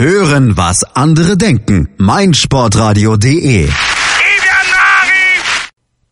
[0.00, 1.88] Hören, was andere denken.
[1.98, 3.68] meinsportradio.de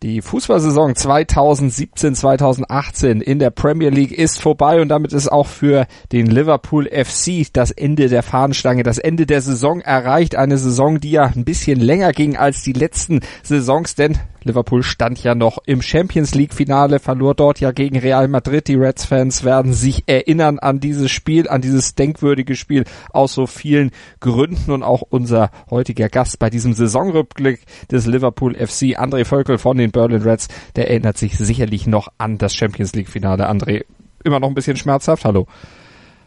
[0.03, 6.27] die Fußballsaison 2017-2018 in der Premier League ist vorbei und damit ist auch für den
[6.27, 10.35] Liverpool FC das Ende der Fahnenstange, das Ende der Saison erreicht.
[10.37, 15.23] Eine Saison, die ja ein bisschen länger ging als die letzten Saisons, denn Liverpool stand
[15.23, 18.69] ja noch im Champions League Finale, verlor dort ja gegen Real Madrid.
[18.69, 23.91] Die Reds-Fans werden sich erinnern an dieses Spiel, an dieses denkwürdige Spiel aus so vielen
[24.21, 29.77] Gründen und auch unser heutiger Gast bei diesem Saisonrückblick des Liverpool FC, André Völkel von
[29.77, 33.51] den Berlin Reds, der erinnert sich sicherlich noch an das Champions League Finale.
[33.51, 33.85] André,
[34.25, 35.25] immer noch ein bisschen schmerzhaft?
[35.25, 35.47] Hallo.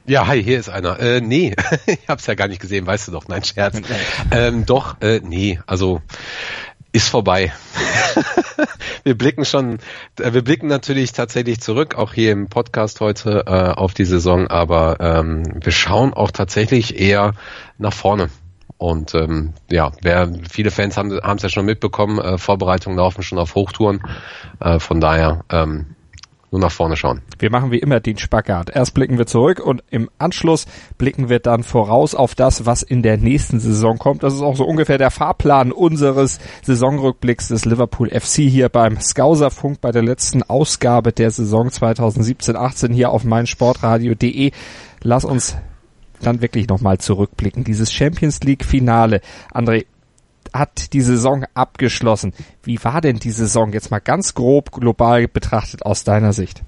[0.09, 0.99] Ja, hi, hier ist einer.
[0.99, 1.55] Äh, nee,
[1.85, 3.79] ich hab's ja gar nicht gesehen, weißt du doch, nein, Scherz.
[4.31, 6.01] ähm, doch, äh, nee, also
[6.91, 7.53] ist vorbei.
[9.03, 9.79] wir blicken schon,
[10.19, 14.47] äh, wir blicken natürlich tatsächlich zurück, auch hier im Podcast heute äh, auf die Saison,
[14.47, 17.33] aber ähm, wir schauen auch tatsächlich eher
[17.77, 18.29] nach vorne.
[18.77, 23.37] Und ähm, ja, wer, viele Fans haben es ja schon mitbekommen, äh, Vorbereitungen laufen schon
[23.37, 24.01] auf Hochtouren.
[24.61, 25.95] Äh, von daher ähm,
[26.51, 27.21] nur nach vorne schauen.
[27.37, 28.69] Wir machen wie immer den Spagat.
[28.69, 30.65] Erst blicken wir zurück und im Anschluss
[30.97, 34.23] blicken wir dann voraus auf das, was in der nächsten Saison kommt.
[34.23, 39.81] Das ist auch so ungefähr der Fahrplan unseres Saisonrückblicks des Liverpool FC hier beim Skauserfunk
[39.81, 44.51] bei der letzten Ausgabe der Saison 2017-18 hier auf meinsportradio.de.
[45.01, 45.55] Lass uns
[46.21, 47.63] dann wirklich nochmal zurückblicken.
[47.63, 49.21] Dieses Champions League Finale.
[49.53, 49.85] André,
[50.53, 52.33] hat die Saison abgeschlossen.
[52.63, 56.61] Wie war denn die Saison jetzt mal ganz grob global betrachtet aus deiner Sicht?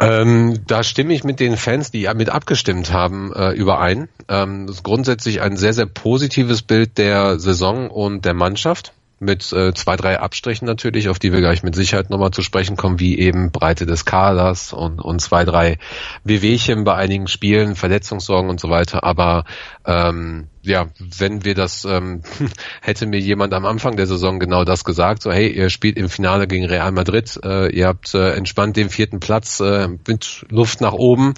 [0.00, 4.08] Ähm, da stimme ich mit den Fans, die mit abgestimmt haben, äh, überein.
[4.28, 9.50] Ähm, das ist grundsätzlich ein sehr, sehr positives Bild der Saison und der Mannschaft mit
[9.52, 13.00] äh, zwei, drei Abstrichen natürlich, auf die wir gleich mit Sicherheit nochmal zu sprechen kommen,
[13.00, 15.78] wie eben Breite des Kaders und, und zwei, drei
[16.24, 19.04] Wehwehchen bei einigen Spielen, Verletzungssorgen und so weiter.
[19.04, 19.44] Aber
[19.86, 22.22] ähm, ja, wenn wir das, ähm,
[22.82, 26.10] hätte mir jemand am Anfang der Saison genau das gesagt, so hey, ihr spielt im
[26.10, 30.82] Finale gegen Real Madrid, äh, ihr habt äh, entspannt den vierten Platz äh, mit Luft
[30.82, 31.32] nach oben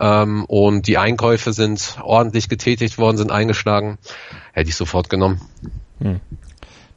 [0.00, 3.98] ähm, und die Einkäufe sind ordentlich getätigt worden, sind eingeschlagen,
[4.52, 5.40] hätte ich sofort genommen.
[6.00, 6.20] Hm.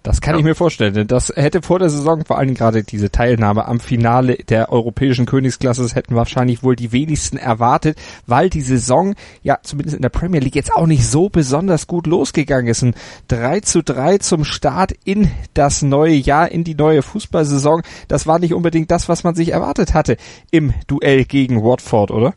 [0.03, 0.39] Das kann ja.
[0.39, 0.93] ich mir vorstellen.
[0.93, 5.25] Denn das hätte vor der Saison vor allem gerade diese Teilnahme am Finale der europäischen
[5.25, 7.97] Königsklasse hätten wahrscheinlich wohl die wenigsten erwartet,
[8.27, 12.05] weil die Saison ja zumindest in der Premier League jetzt auch nicht so besonders gut
[12.05, 12.83] losgegangen ist.
[12.83, 12.95] Ein
[13.29, 17.81] 3 zu 3 zum Start in das neue Jahr, in die neue Fußballsaison.
[18.09, 20.17] Das war nicht unbedingt das, was man sich erwartet hatte
[20.51, 22.33] im Duell gegen Watford, oder?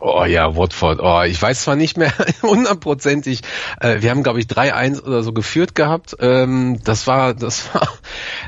[0.00, 1.00] Oh ja, Watford.
[1.02, 3.40] Oh, ich weiß zwar nicht mehr hundertprozentig.
[3.80, 6.16] Äh, wir haben, glaube ich, 3-1 oder so geführt gehabt.
[6.20, 7.88] Ähm, das war, das war,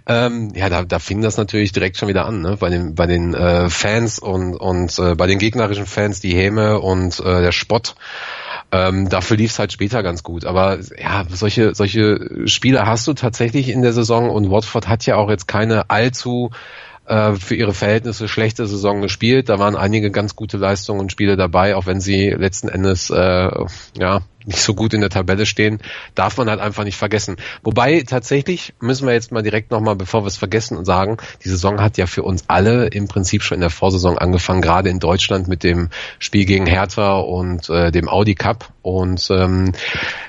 [0.06, 2.56] ähm, ja, da, da fing das natürlich direkt schon wieder an, ne?
[2.58, 6.78] Bei den, bei den äh, Fans und und äh, bei den gegnerischen Fans die Häme
[6.78, 7.96] und äh, der Spott.
[8.72, 10.44] Ähm, dafür lief es halt später ganz gut.
[10.44, 15.16] Aber ja, solche, solche Spiele hast du tatsächlich in der Saison und Watford hat ja
[15.16, 16.50] auch jetzt keine allzu
[17.10, 19.48] äh, für ihre Verhältnisse schlechte Saison gespielt.
[19.48, 23.50] Da waren einige ganz gute Leistungen und Spiele dabei, auch wenn sie letzten Endes äh,
[23.98, 25.80] ja nicht so gut in der Tabelle stehen,
[26.14, 27.36] darf man halt einfach nicht vergessen.
[27.62, 31.48] Wobei tatsächlich müssen wir jetzt mal direkt nochmal, bevor wir es vergessen und sagen, die
[31.48, 35.00] Saison hat ja für uns alle im Prinzip schon in der Vorsaison angefangen, gerade in
[35.00, 35.90] Deutschland mit dem
[36.20, 38.72] Spiel gegen Hertha und äh, dem Audi Cup.
[38.82, 39.72] Und ähm,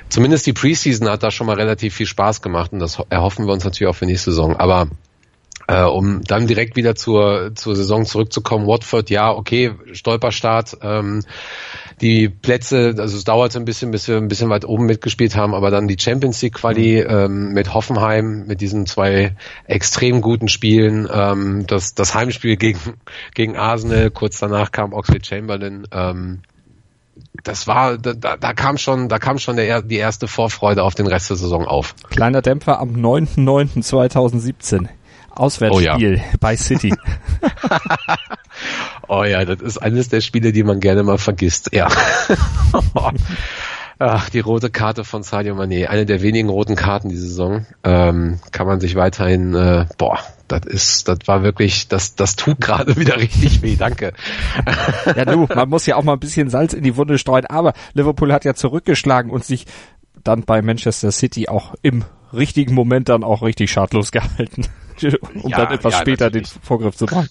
[0.10, 3.54] zumindest die Preseason hat da schon mal relativ viel Spaß gemacht und das erhoffen wir
[3.54, 4.58] uns natürlich auch für nächste Saison.
[4.58, 4.88] Aber
[5.72, 10.78] äh, um dann direkt wieder zur, zur Saison zurückzukommen, Watford, ja, okay, Stolperstart.
[10.82, 11.24] Ähm,
[12.02, 15.54] die Plätze, also es dauerte ein bisschen, bis wir ein bisschen weit oben mitgespielt haben,
[15.56, 21.08] aber dann die Champions League Quali ähm, mit Hoffenheim, mit diesen zwei extrem guten Spielen,
[21.10, 22.80] ähm, das, das Heimspiel gegen,
[23.34, 26.42] gegen Arsenal, kurz danach kam Oxley Chamberlain, ähm,
[27.44, 31.08] das war, da, da kam schon, da kam schon der, die erste Vorfreude auf den
[31.08, 31.96] Rest der Saison auf.
[32.10, 34.90] Kleiner Dämpfer am 9.9.2017.
[35.36, 36.38] Auswärtsspiel oh ja.
[36.40, 36.94] bei City.
[39.08, 41.70] oh ja, das ist eines der Spiele, die man gerne mal vergisst.
[41.74, 41.88] Ja.
[44.04, 48.40] Ach, die rote Karte von Sadio Mané, eine der wenigen roten Karten die Saison, ähm,
[48.52, 50.18] kann man sich weiterhin, äh, boah,
[50.48, 54.14] das ist, das war wirklich, das, das tut gerade wieder richtig weh, danke.
[55.16, 57.74] Ja, du, man muss ja auch mal ein bisschen Salz in die Wunde streuen, aber
[57.94, 59.68] Liverpool hat ja zurückgeschlagen und sich
[60.24, 62.04] dann bei Manchester City auch im
[62.34, 64.66] richtigen Moment dann auch richtig schadlos gehalten.
[65.44, 66.54] Um ja, dann etwas ja, später natürlich.
[66.54, 67.30] den Vorgriff zu machen.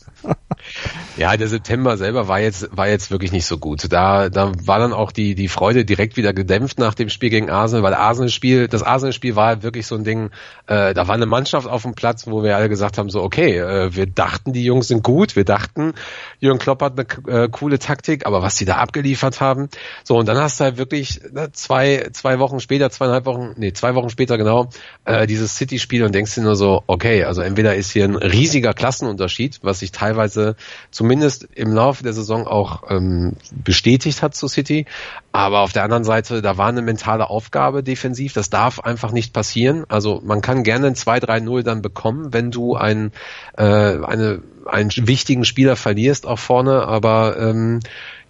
[1.16, 3.92] ja, der September selber war jetzt, war jetzt wirklich nicht so gut.
[3.92, 7.50] Da, da war dann auch die, die Freude direkt wieder gedämpft nach dem Spiel gegen
[7.50, 10.30] Arsenal, weil Arsenal-Spiel, das Arsenal-Spiel war wirklich so ein Ding,
[10.66, 13.58] äh, da war eine Mannschaft auf dem Platz, wo wir alle gesagt haben, so, okay,
[13.58, 15.94] äh, wir dachten, die Jungs sind gut, wir dachten,
[16.38, 19.68] Jürgen Klopp hat eine äh, coole Taktik, aber was die da abgeliefert haben,
[20.04, 23.72] so, und dann hast du halt wirklich ne, zwei, zwei Wochen später, zweieinhalb Wochen, nee,
[23.72, 24.70] zwei Wochen später genau,
[25.04, 28.74] äh, dieses City-Spiel und denkst dir nur so, okay, also entweder ist hier ein riesiger
[28.74, 30.56] Klassenunterschied, was sich teilweise
[30.90, 34.86] zumindest im Laufe der Saison auch ähm, bestätigt hat zu City,
[35.32, 39.32] aber auf der anderen Seite, da war eine mentale Aufgabe defensiv, das darf einfach nicht
[39.32, 39.84] passieren.
[39.88, 43.12] Also man kann gerne ein 2-3-0 dann bekommen, wenn du ein,
[43.56, 47.80] äh, eine, einen wichtigen Spieler verlierst auch vorne, aber ähm,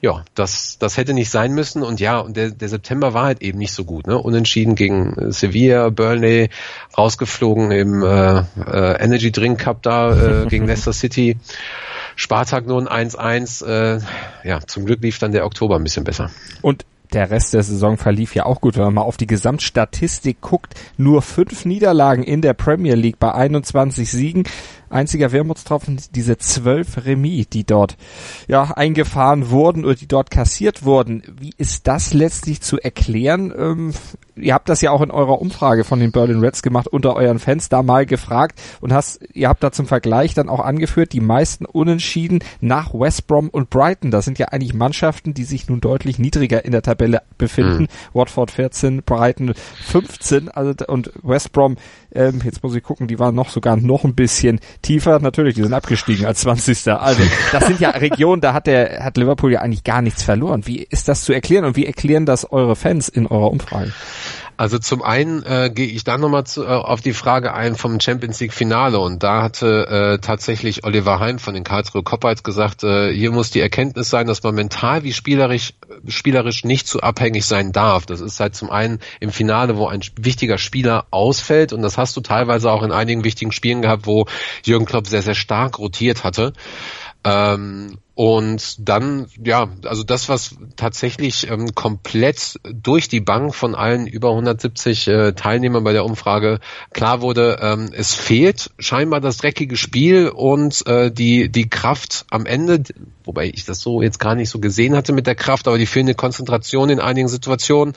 [0.00, 3.42] ja, das, das hätte nicht sein müssen und ja, und der, der September war halt
[3.42, 4.18] eben nicht so gut, ne?
[4.18, 6.48] Unentschieden gegen Sevilla, Burnley,
[6.96, 11.36] rausgeflogen im äh, äh, Energy Drink Cup da äh, gegen Leicester City.
[12.16, 13.66] Spartak nur ein 1-1.
[13.66, 14.00] Äh,
[14.44, 16.30] ja, zum Glück lief dann der Oktober ein bisschen besser.
[16.62, 18.76] Und der Rest der Saison verlief ja auch gut.
[18.76, 23.32] Wenn man mal auf die Gesamtstatistik guckt, nur fünf Niederlagen in der Premier League bei
[23.32, 24.44] 21 Siegen
[24.90, 27.96] einziger Wermutstropfen diese zwölf Remis, die dort
[28.48, 31.22] ja eingefahren wurden oder die dort kassiert wurden.
[31.38, 33.52] Wie ist das letztlich zu erklären?
[33.56, 33.94] Ähm,
[34.36, 37.38] ihr habt das ja auch in eurer Umfrage von den Berlin Reds gemacht, unter euren
[37.38, 41.20] Fans da mal gefragt und hast, ihr habt da zum Vergleich dann auch angeführt, die
[41.20, 44.10] meisten Unentschieden nach West Brom und Brighton.
[44.10, 47.82] Das sind ja eigentlich Mannschaften, die sich nun deutlich niedriger in der Tabelle befinden.
[47.82, 47.88] Mhm.
[48.12, 49.54] Watford 14, Brighton
[49.86, 51.76] 15, also und West Brom,
[52.12, 55.62] ähm, jetzt muss ich gucken, die waren noch sogar noch ein bisschen tiefer, natürlich, die
[55.62, 56.88] sind abgestiegen als 20.
[56.88, 57.22] Also
[57.52, 60.66] das sind ja Regionen, da hat der hat Liverpool ja eigentlich gar nichts verloren.
[60.66, 63.92] Wie ist das zu erklären und wie erklären das eure Fans in eurer Umfrage?
[64.56, 68.40] Also zum einen äh, gehe ich dann nochmal äh, auf die Frage ein vom Champions
[68.40, 73.12] League Finale und da hatte äh, tatsächlich Oliver Hein von den Karlsruhe Coppites gesagt, äh,
[73.12, 75.74] hier muss die Erkenntnis sein, dass man mental wie spielerisch
[76.06, 78.06] spielerisch nicht zu abhängig sein darf.
[78.06, 82.16] Das ist halt zum einen im Finale, wo ein wichtiger Spieler ausfällt und das hast
[82.16, 84.26] du teilweise auch in einigen wichtigen Spielen gehabt, wo
[84.64, 86.52] Jürgen Klopp sehr sehr stark rotiert hatte.
[87.24, 94.06] Ähm, und dann, ja, also das, was tatsächlich ähm, komplett durch die Bank von allen
[94.06, 96.60] über 170 äh, Teilnehmern bei der Umfrage
[96.92, 102.44] klar wurde, ähm, es fehlt scheinbar das dreckige Spiel und äh, die, die Kraft am
[102.44, 102.82] Ende,
[103.24, 105.86] wobei ich das so jetzt gar nicht so gesehen hatte mit der Kraft, aber die
[105.86, 107.94] fehlende Konzentration in einigen Situationen,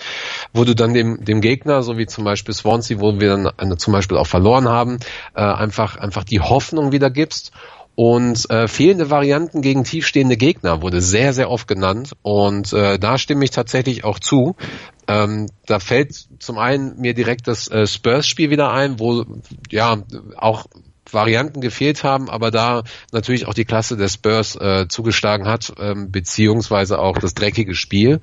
[0.53, 3.75] wo du dann dem, dem Gegner, so wie zum Beispiel Swansea, wo wir dann äh,
[3.75, 4.99] zum Beispiel auch verloren haben,
[5.35, 7.51] äh, einfach, einfach die Hoffnung wieder gibst
[7.95, 12.13] und äh, fehlende Varianten gegen tiefstehende Gegner wurde sehr, sehr oft genannt.
[12.23, 14.55] Und äh, da stimme ich tatsächlich auch zu.
[15.07, 19.25] Ähm, da fällt zum einen mir direkt das äh, Spurs-Spiel wieder ein, wo
[19.69, 20.01] ja
[20.37, 20.65] auch
[21.11, 26.11] Varianten gefehlt haben, aber da natürlich auch die Klasse der Spurs äh, zugeschlagen hat, ähm,
[26.11, 28.21] beziehungsweise auch das dreckige Spiel.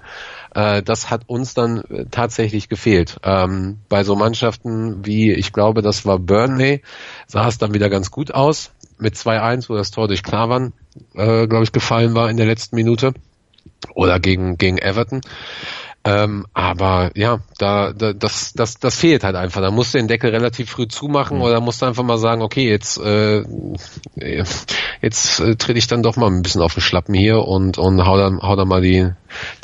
[0.54, 3.18] Äh, das hat uns dann äh, tatsächlich gefehlt.
[3.22, 6.82] Ähm, bei so Mannschaften wie, ich glaube, das war Burnley,
[7.28, 10.72] sah es dann wieder ganz gut aus mit 2-1, wo das Tor durch Klavan,
[11.14, 13.12] äh, glaube ich, gefallen war in der letzten Minute.
[13.94, 15.22] Oder gegen, gegen Everton.
[16.02, 19.60] Ähm, aber ja, da, da das, das, das fehlt halt einfach.
[19.60, 21.42] Da musst du den Deckel relativ früh zumachen mhm.
[21.42, 23.42] oder musst du einfach mal sagen, okay, jetzt, äh,
[25.02, 28.06] jetzt äh, trete ich dann doch mal ein bisschen auf den Schlappen hier und, und
[28.06, 29.10] hau da, hau da mal die,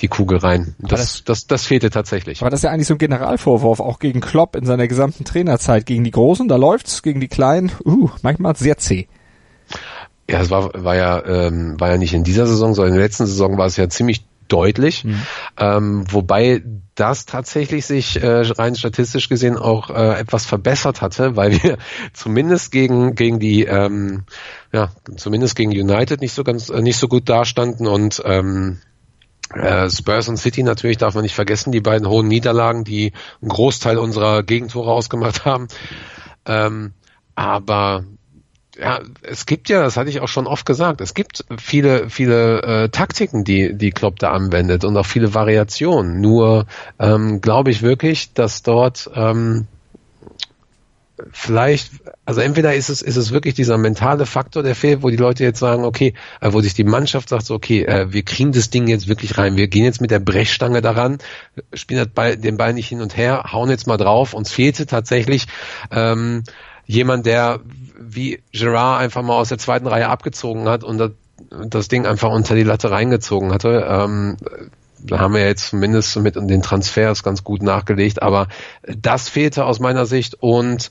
[0.01, 0.75] die Kugel rein.
[0.79, 2.43] Das, das, das, das fehlte tatsächlich.
[2.43, 5.87] Aber das ist ja eigentlich so ein Generalvorwurf, auch gegen Klopp in seiner gesamten Trainerzeit.
[5.87, 9.09] Gegen die Großen, da läuft's, gegen die Kleinen, uh, manchmal sehr zäh.
[10.29, 13.07] Ja, es war, war ja, ähm, war ja nicht in dieser Saison, sondern in der
[13.07, 15.23] letzten Saison war es ja ziemlich deutlich, mhm.
[15.59, 16.63] ähm, wobei
[16.95, 21.79] das tatsächlich sich äh, rein statistisch gesehen auch äh, etwas verbessert hatte, weil wir
[22.13, 24.25] zumindest gegen gegen die ähm,
[24.73, 28.79] ja zumindest gegen United nicht so ganz äh, nicht so gut dastanden und ähm,
[29.55, 33.51] äh, Spurs und City natürlich darf man nicht vergessen, die beiden hohen Niederlagen, die einen
[33.51, 35.69] Großteil unserer Gegentore ausgemacht haben.
[36.47, 36.93] Ähm,
[37.37, 38.05] aber
[38.79, 42.63] ja, es gibt ja, das hatte ich auch schon oft gesagt, es gibt viele, viele
[42.63, 46.21] äh, Taktiken, die die Klopp da anwendet und auch viele Variationen.
[46.21, 46.67] Nur
[46.99, 49.67] ähm, glaube ich wirklich, dass dort ähm,
[51.33, 51.91] vielleicht,
[52.27, 55.45] also entweder ist es, ist es wirklich dieser mentale Faktor, der fehlt, wo die Leute
[55.45, 58.71] jetzt sagen, okay, äh, wo sich die Mannschaft sagt, so, okay, äh, wir kriegen das
[58.71, 61.19] Ding jetzt wirklich rein, wir gehen jetzt mit der Brechstange daran,
[61.73, 64.35] spielen Ball, den Ball nicht hin und her, hauen jetzt mal drauf.
[64.35, 65.47] Uns fehlte tatsächlich
[65.91, 66.43] ähm,
[66.87, 67.61] jemand, der
[68.17, 71.11] wie Gerard einfach mal aus der zweiten Reihe abgezogen hat und das,
[71.69, 73.87] das Ding einfach unter die Latte reingezogen hatte.
[73.89, 74.37] Ähm,
[74.99, 78.49] da haben wir jetzt zumindest mit den Transfers ganz gut nachgelegt, aber
[78.83, 80.91] das fehlte aus meiner Sicht und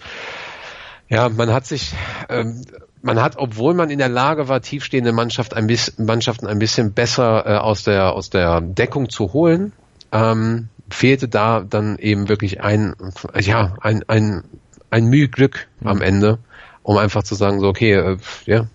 [1.10, 1.94] Ja, man hat sich,
[2.30, 2.62] ähm,
[3.02, 6.94] man hat, obwohl man in der Lage war, tiefstehende Mannschaft ein bisschen, Mannschaften ein bisschen
[6.94, 9.74] besser äh, aus der aus der Deckung zu holen,
[10.12, 12.96] ähm, fehlte da dann eben wirklich ein,
[13.40, 14.44] ja, ein ein
[14.90, 15.88] ein Mühe Glück mhm.
[15.88, 16.40] am Ende,
[16.86, 18.68] um einfach zu sagen so okay, äh, ja,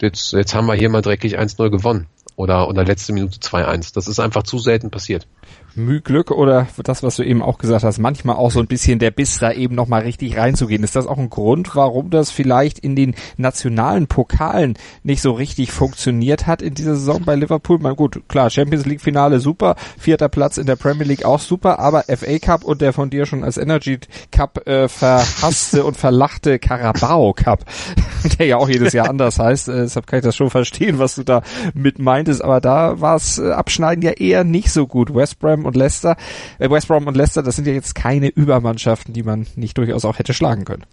[0.00, 2.06] jetzt jetzt haben wir hier mal dreckig 1-0 gewonnen
[2.40, 3.94] oder oder letzte Minute 2-1.
[3.94, 5.26] Das ist einfach zu selten passiert.
[5.74, 9.10] Mühglück oder das, was du eben auch gesagt hast, manchmal auch so ein bisschen der
[9.10, 10.82] Biss, da eben nochmal richtig reinzugehen.
[10.82, 15.72] Ist das auch ein Grund, warum das vielleicht in den nationalen Pokalen nicht so richtig
[15.72, 17.78] funktioniert hat in dieser Saison bei Liverpool?
[17.78, 21.78] Man, gut, klar, Champions League Finale super, vierter Platz in der Premier League auch super,
[21.78, 23.98] aber FA Cup und der von dir schon als Energy
[24.32, 27.64] Cup äh, verhasste und verlachte Carabao Cup,
[28.38, 31.14] der ja auch jedes Jahr anders heißt, äh, deshalb kann ich das schon verstehen, was
[31.14, 31.42] du da
[31.74, 35.14] mit meintest, aber da war es äh, Abschneiden ja eher nicht so gut.
[35.14, 36.16] West Brom und Leicester,
[36.58, 40.04] äh, West Brom und Leicester, das sind ja jetzt keine Übermannschaften, die man nicht durchaus
[40.04, 40.84] auch hätte schlagen können.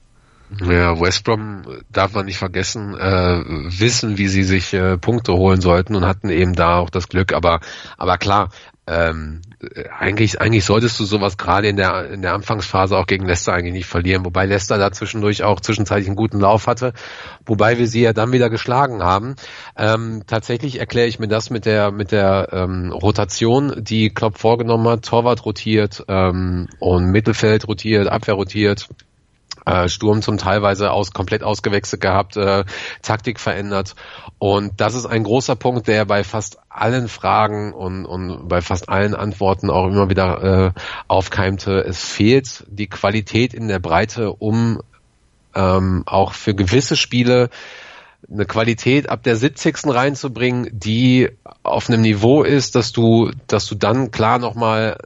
[0.62, 5.60] Ja, West Brom darf man nicht vergessen, äh, wissen, wie sie sich äh, Punkte holen
[5.60, 7.34] sollten und hatten eben da auch das Glück.
[7.34, 7.60] Aber,
[7.98, 8.50] aber klar,
[8.88, 9.42] ähm,
[9.98, 13.74] eigentlich, eigentlich solltest du sowas gerade in der, in der Anfangsphase auch gegen Leicester eigentlich
[13.74, 16.94] nicht verlieren, wobei Leicester da zwischendurch auch zwischenzeitlich einen guten Lauf hatte,
[17.46, 19.36] wobei wir sie ja dann wieder geschlagen haben.
[19.76, 24.88] Ähm, tatsächlich erkläre ich mir das mit der, mit der ähm, Rotation, die Klopp vorgenommen
[24.88, 28.88] hat, Torwart rotiert ähm, und Mittelfeld rotiert, Abwehr rotiert,
[29.68, 32.64] äh, Sturm zum teilweise aus, komplett ausgewechselt gehabt, äh,
[33.02, 33.96] Taktik verändert.
[34.40, 38.88] Und das ist ein großer Punkt, der bei fast allen Fragen und, und bei fast
[38.88, 41.84] allen Antworten auch immer wieder äh, aufkeimte.
[41.84, 44.82] Es fehlt die Qualität in der Breite, um
[45.54, 47.50] ähm, auch für gewisse Spiele
[48.30, 49.86] eine Qualität ab der 70.
[49.86, 51.30] reinzubringen, die
[51.64, 54.98] auf einem Niveau ist, dass du, dass du dann klar nochmal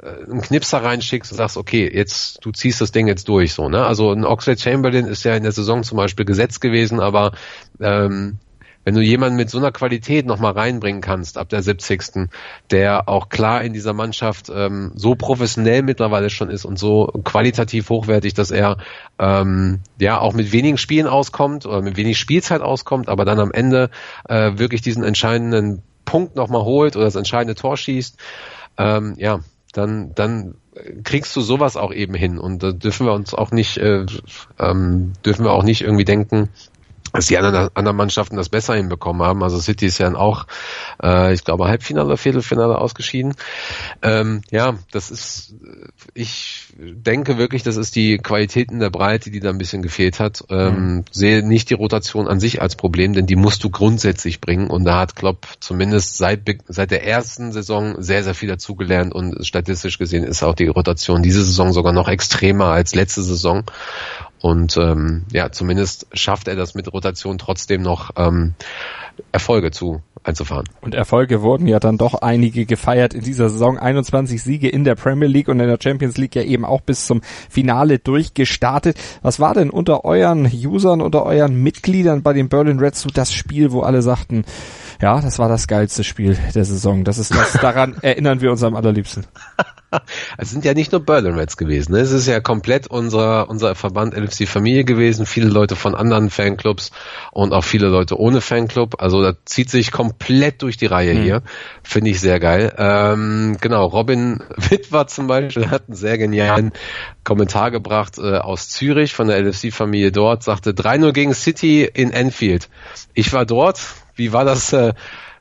[0.00, 3.68] äh, einen Knipser reinschickst und sagst, okay, jetzt, du ziehst das Ding jetzt durch, so,
[3.68, 3.84] ne?
[3.84, 7.32] Also ein Oxlade Chamberlain ist ja in der Saison zum Beispiel gesetzt gewesen, aber
[7.80, 8.38] ähm,
[8.88, 12.30] wenn du jemanden mit so einer Qualität nochmal reinbringen kannst ab der 70.
[12.70, 17.90] der auch klar in dieser Mannschaft ähm, so professionell mittlerweile schon ist und so qualitativ
[17.90, 18.78] hochwertig, dass er
[19.18, 23.52] ähm, ja auch mit wenigen Spielen auskommt oder mit wenig Spielzeit auskommt, aber dann am
[23.52, 23.90] Ende
[24.26, 28.16] äh, wirklich diesen entscheidenden Punkt nochmal holt oder das entscheidende Tor schießt,
[28.78, 29.40] ähm, ja,
[29.74, 30.54] dann, dann
[31.04, 34.06] kriegst du sowas auch eben hin und da dürfen wir uns auch nicht, äh,
[34.58, 36.48] ähm, dürfen wir auch nicht irgendwie denken,
[37.12, 39.42] dass die anderen, anderen Mannschaften das besser hinbekommen haben.
[39.42, 40.46] Also City ist ja auch,
[41.02, 43.34] äh, ich glaube, Halbfinale Viertelfinale ausgeschieden.
[44.02, 45.54] Ähm, ja, das ist,
[46.14, 50.20] ich denke wirklich, das ist die Qualität in der Breite, die da ein bisschen gefehlt
[50.20, 50.44] hat.
[50.50, 51.04] Ähm, mhm.
[51.10, 54.68] Sehe nicht die Rotation an sich als Problem, denn die musst du grundsätzlich bringen.
[54.68, 59.46] Und da hat Klopp zumindest seit, seit der ersten Saison sehr, sehr viel dazugelernt und
[59.46, 63.64] statistisch gesehen ist auch die Rotation diese Saison sogar noch extremer als letzte Saison.
[64.40, 68.54] Und ähm, ja, zumindest schafft er das mit Rotation trotzdem noch ähm,
[69.32, 70.68] Erfolge zu einzufahren.
[70.80, 73.78] Und Erfolge wurden ja dann doch einige gefeiert in dieser Saison.
[73.78, 77.06] 21 Siege in der Premier League und in der Champions League ja eben auch bis
[77.06, 78.96] zum Finale durchgestartet.
[79.22, 83.32] Was war denn unter euren Usern, unter euren Mitgliedern bei den Berlin Reds so das
[83.32, 84.44] Spiel, wo alle sagten,
[85.00, 87.04] ja, das war das geilste Spiel der Saison.
[87.04, 89.26] Das ist das, daran erinnern wir uns am allerliebsten.
[90.36, 91.92] Es sind ja nicht nur Berlin Reds gewesen.
[91.92, 92.00] Ne?
[92.00, 95.24] Es ist ja komplett unser, unser Verband LFC Familie gewesen.
[95.24, 96.90] Viele Leute von anderen Fanclubs
[97.32, 99.00] und auch viele Leute ohne Fanclub.
[99.00, 101.22] Also da zieht sich komplett durch die Reihe mhm.
[101.22, 101.42] hier.
[101.82, 102.74] Finde ich sehr geil.
[102.76, 106.72] Ähm, genau, Robin Witwer zum Beispiel hat einen sehr genialen
[107.24, 110.42] Kommentar gebracht äh, aus Zürich von der LFC Familie dort.
[110.42, 112.68] Sagte 3-0 gegen City in Enfield.
[113.14, 113.80] Ich war dort.
[114.18, 114.72] Wie war das?
[114.72, 114.92] Äh,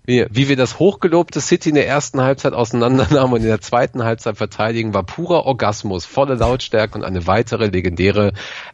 [0.10, 4.06] wie, wie wir das hochgelobte City in der ersten Halbzeit auseinandernahmen und in der zweiten
[4.06, 8.32] Halbzeit verteidigen, war purer Orgasmus, volle Lautstärke und eine weitere legendäre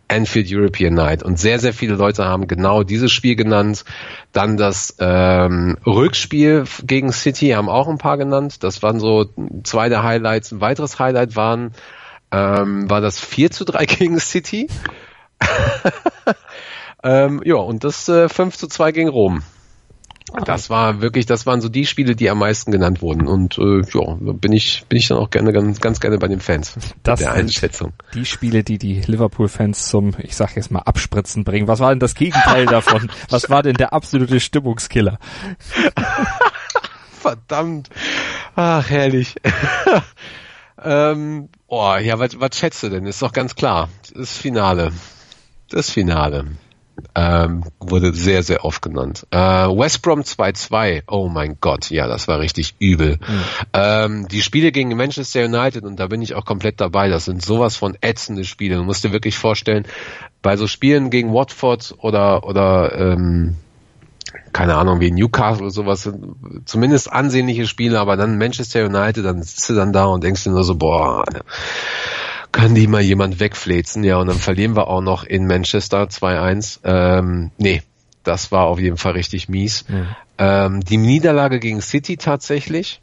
[0.08, 1.24] Anfield European Night.
[1.24, 3.84] Und sehr, sehr viele Leute haben genau dieses Spiel genannt.
[4.32, 8.64] Dann das ähm, Rückspiel gegen City haben auch ein paar genannt.
[8.64, 9.26] Das waren so
[9.64, 10.52] zwei der Highlights.
[10.52, 11.72] Ein weiteres Highlight waren,
[12.32, 14.68] ähm, war das 4 zu 3 gegen City.
[17.04, 19.42] ähm, ja, und das äh, 5 zu 2 gegen Rom.
[20.46, 23.28] Das war wirklich, das waren so die Spiele, die am meisten genannt wurden.
[23.28, 26.40] Und äh, ja, bin ich, bin ich dann auch gerne ganz, ganz gerne bei den
[26.40, 26.76] Fans.
[27.04, 27.94] Das der Einschätzung.
[28.14, 31.68] Die Spiele, die die Liverpool-Fans zum, ich sag jetzt mal, Abspritzen bringen.
[31.68, 33.10] Was war denn das Gegenteil davon?
[33.30, 35.20] Was war denn der absolute Stimmungskiller?
[37.12, 37.90] Verdammt.
[38.56, 39.36] Ach, herrlich.
[40.84, 43.06] ähm, oh, ja, was, was schätzt du denn?
[43.06, 43.90] Ist doch ganz klar.
[44.14, 44.92] Das Finale.
[45.70, 46.48] Das Finale.
[47.16, 49.26] Ähm, wurde sehr, sehr oft genannt.
[49.32, 53.18] Äh, West Brom 2-2, oh mein Gott, ja, das war richtig übel.
[53.18, 53.44] Mhm.
[53.74, 57.44] Ähm, die Spiele gegen Manchester United, und da bin ich auch komplett dabei, das sind
[57.44, 58.76] sowas von ätzende Spiele.
[58.76, 59.86] Du musst dir wirklich vorstellen,
[60.42, 63.56] bei so Spielen gegen Watford oder, oder ähm,
[64.52, 66.10] keine Ahnung, wie Newcastle oder sowas,
[66.66, 70.52] zumindest ansehnliche Spiele, aber dann Manchester United, dann sitzt du dann da und denkst dir
[70.52, 71.24] nur so, boah,
[72.54, 76.80] kann die mal jemand wegfläzen, ja, und dann verlieren wir auch noch in Manchester 2-1.
[76.86, 77.82] Ähm, nee,
[78.24, 79.84] das war auf jeden Fall richtig mies.
[79.90, 80.08] Mhm.
[80.38, 83.02] Ähm, die Niederlage gegen City tatsächlich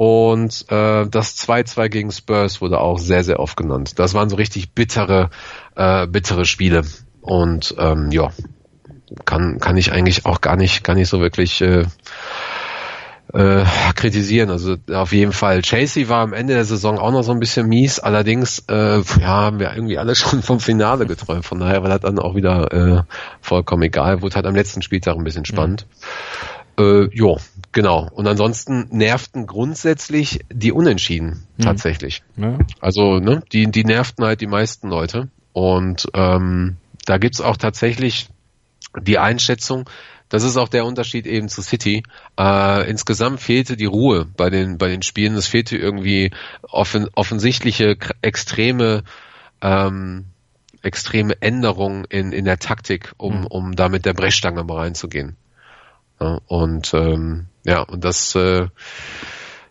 [0.00, 3.98] und äh, das 2-2 gegen Spurs wurde auch sehr, sehr oft genannt.
[3.98, 5.28] Das waren so richtig bittere,
[5.76, 6.86] äh, bittere Spiele.
[7.20, 8.30] Und ähm, ja,
[9.26, 11.84] kann, kann ich eigentlich auch gar nicht, gar nicht so wirklich äh,
[13.32, 14.50] äh, kritisieren.
[14.50, 15.62] Also auf jeden Fall.
[15.62, 17.98] Chasey war am Ende der Saison auch noch so ein bisschen mies.
[17.98, 21.44] Allerdings äh, ja, haben wir irgendwie alle schon vom Finale geträumt.
[21.44, 23.02] Von daher war das dann auch wieder äh,
[23.40, 24.22] vollkommen egal.
[24.22, 25.86] Wurde halt am letzten Spieltag ein bisschen spannend.
[26.78, 26.84] Mhm.
[26.84, 27.38] Äh, jo,
[27.72, 28.08] genau.
[28.12, 31.62] Und ansonsten nervten grundsätzlich die Unentschieden mhm.
[31.62, 32.22] tatsächlich.
[32.36, 32.58] Ja.
[32.80, 35.28] Also ne, die, die nervten halt die meisten Leute.
[35.52, 38.28] Und ähm, da gibt's auch tatsächlich
[39.00, 39.88] die Einschätzung,
[40.30, 42.04] das ist auch der Unterschied eben zu City.
[42.38, 45.34] Äh, insgesamt fehlte die Ruhe bei den bei den Spielen.
[45.34, 46.30] Es fehlte irgendwie
[46.62, 49.02] offen, offensichtliche extreme
[49.60, 50.26] ähm,
[50.82, 53.46] extreme Änderungen in in der Taktik, um mhm.
[53.46, 55.36] um da mit der Brechstange mal reinzugehen.
[56.20, 58.68] Ja, und ähm, ja und das äh,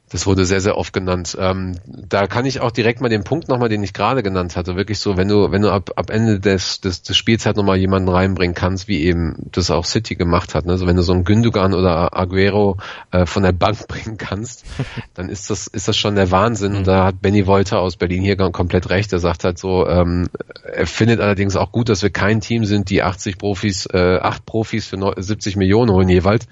[0.10, 1.38] das wurde sehr, sehr oft genannt.
[1.40, 4.76] Ähm, da kann ich auch direkt mal den Punkt nochmal, den ich gerade genannt hatte,
[4.76, 7.78] wirklich so, wenn du, wenn du ab, ab Ende des, des, des Spiels halt nochmal
[7.78, 10.72] jemanden reinbringen kannst, wie eben das auch City gemacht hat, ne?
[10.72, 12.78] also wenn du so einen Gündogan oder Aguero
[13.12, 14.66] äh, von der Bank bringen kannst,
[15.14, 16.76] dann ist das, ist das schon der Wahnsinn.
[16.76, 19.14] Und da hat Benny Wolter aus Berlin hier komplett recht.
[19.14, 20.28] Er sagt halt so, ähm,
[20.64, 24.46] er findet allerdings auch gut, dass wir kein Team sind, die 80 Profis, äh, 8
[24.46, 26.48] Profis für 70 Millionen holen jeweils.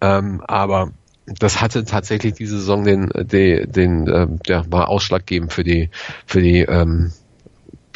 [0.00, 0.90] Ähm, aber
[1.26, 5.90] das hatte tatsächlich diese Saison den, den, den äh, ja, war ausschlaggebend für die,
[6.24, 7.12] für die, ähm,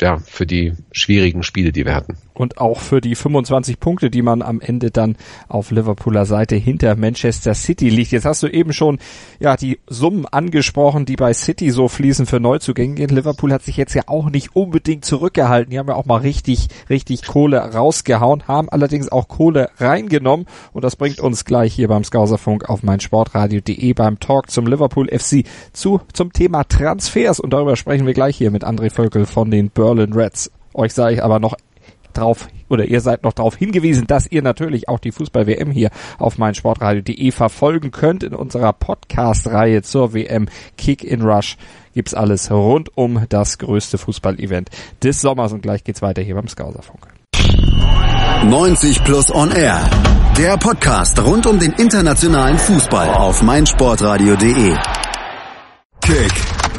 [0.01, 4.23] ja, für die schwierigen Spiele, die wir hatten und auch für die 25 Punkte, die
[4.23, 5.17] man am Ende dann
[5.49, 8.13] auf Liverpooler Seite hinter Manchester City liegt.
[8.13, 8.99] Jetzt hast du eben schon
[9.41, 13.07] ja die Summen angesprochen, die bei City so fließen für Neuzugänge.
[13.07, 15.71] Liverpool hat sich jetzt ja auch nicht unbedingt zurückgehalten.
[15.71, 20.83] Die haben ja auch mal richtig richtig Kohle rausgehauen, haben allerdings auch Kohle reingenommen und
[20.83, 25.45] das bringt uns gleich hier beim Skauserfunk auf meinsportradio.de beim Talk zum Liverpool FC
[25.75, 29.69] zu zum Thema Transfers und darüber sprechen wir gleich hier mit André Völkel von den
[29.69, 30.51] Berlin Reds.
[30.73, 31.57] Euch sage ich aber noch
[32.13, 36.39] drauf oder ihr seid noch darauf hingewiesen, dass ihr natürlich auch die Fußball-WM hier auf
[36.39, 38.23] meinsportradio.de verfolgen könnt.
[38.23, 41.57] In unserer Podcast-Reihe zur WM Kick in Rush
[41.95, 44.71] gibt's alles rund um das größte Fußball-Event
[45.03, 47.09] des Sommers und gleich geht's weiter hier beim Skauserfunk.
[48.45, 49.81] 90 Plus On Air.
[50.39, 54.77] Der Podcast rund um den internationalen Fußball auf meinsportradio.de.
[56.01, 56.60] Kick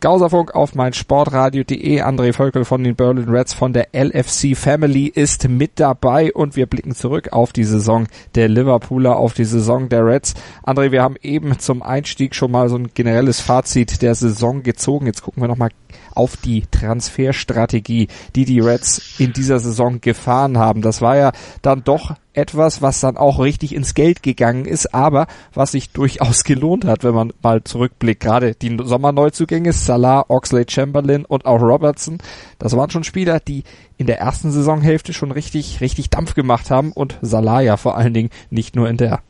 [0.00, 2.02] Gauserfunk auf mein Sportradio.de.
[2.02, 6.66] André Völkel von den Berlin Reds von der LFC Family ist mit dabei und wir
[6.66, 10.34] blicken zurück auf die Saison der Liverpooler, auf die Saison der Reds.
[10.64, 15.06] André, wir haben eben zum Einstieg schon mal so ein generelles Fazit der Saison gezogen.
[15.06, 15.70] Jetzt gucken wir nochmal
[16.12, 20.82] auf die Transferstrategie, die die Reds in dieser Saison gefahren haben.
[20.82, 25.26] Das war ja dann doch etwas, was dann auch richtig ins Geld gegangen ist, aber
[25.54, 28.22] was sich durchaus gelohnt hat, wenn man mal zurückblickt.
[28.22, 32.18] Gerade die Sommerneuzugänge, Salah, Oxley Chamberlain und auch Robertson,
[32.58, 33.64] das waren schon Spieler, die
[33.96, 38.14] in der ersten Saisonhälfte schon richtig, richtig Dampf gemacht haben und Salah ja vor allen
[38.14, 39.20] Dingen nicht nur in der.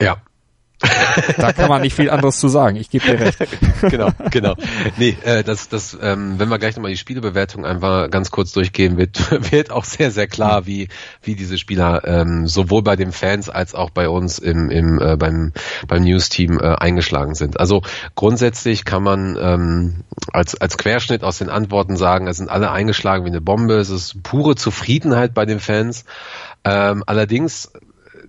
[0.00, 0.16] Ja,
[1.36, 2.76] da kann man nicht viel anderes zu sagen.
[2.76, 3.38] Ich gebe dir recht.
[3.82, 4.54] genau, genau.
[4.96, 8.96] Nee, äh, das, das, ähm, wenn wir gleich nochmal die Spielebewertung einfach ganz kurz durchgehen,
[8.96, 10.88] wird, wird auch sehr, sehr klar, wie,
[11.22, 15.16] wie diese Spieler ähm, sowohl bei den Fans als auch bei uns im, im äh,
[15.16, 15.52] beim,
[15.86, 17.60] beim News-Team äh, eingeschlagen sind.
[17.60, 17.82] Also
[18.14, 23.24] grundsätzlich kann man ähm, als, als Querschnitt aus den Antworten sagen, es sind alle eingeschlagen
[23.24, 26.04] wie eine Bombe, es ist pure Zufriedenheit bei den Fans.
[26.64, 27.72] Ähm, allerdings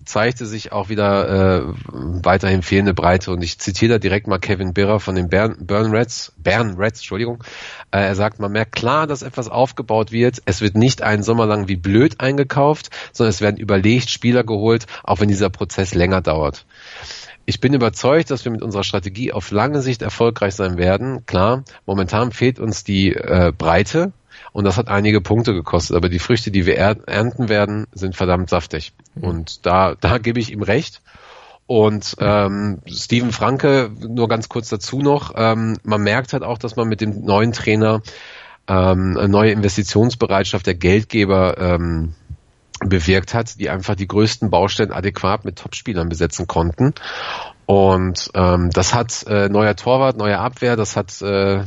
[0.06, 1.74] zeigte sich auch wieder äh,
[2.24, 3.32] weiterhin fehlende Breite.
[3.32, 7.00] Und ich zitiere da direkt mal Kevin Birrer von den Bern, Bern Reds, Bern Reds,
[7.00, 7.44] Entschuldigung.
[7.92, 10.42] Äh, er sagt, man merkt klar, dass etwas aufgebaut wird.
[10.46, 14.86] Es wird nicht einen Sommer lang wie blöd eingekauft, sondern es werden überlegt Spieler geholt,
[15.04, 16.66] auch wenn dieser Prozess länger dauert.
[17.46, 21.26] Ich bin überzeugt, dass wir mit unserer Strategie auf lange Sicht erfolgreich sein werden.
[21.26, 24.13] Klar, momentan fehlt uns die äh, Breite,
[24.54, 25.98] und das hat einige Punkte gekostet.
[25.98, 28.94] Aber die Früchte, die wir ernten werden, sind verdammt saftig.
[29.16, 29.24] Mhm.
[29.24, 31.02] Und da, da gebe ich ihm recht.
[31.66, 36.76] Und ähm, Steven Franke, nur ganz kurz dazu noch, ähm, man merkt halt auch, dass
[36.76, 38.02] man mit dem neuen Trainer
[38.68, 42.13] ähm, eine neue Investitionsbereitschaft der Geldgeber ähm,
[42.86, 46.94] bewirkt hat, die einfach die größten Baustellen adäquat mit Topspielern besetzen konnten.
[47.66, 51.63] Und ähm, das hat äh, neuer Torwart, neue Abwehr, das hat äh,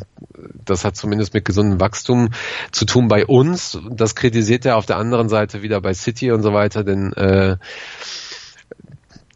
[0.71, 2.31] das hat zumindest mit gesundem Wachstum
[2.73, 3.79] zu tun bei uns.
[3.91, 7.57] Das kritisiert er auf der anderen Seite wieder bei City und so weiter, denn äh,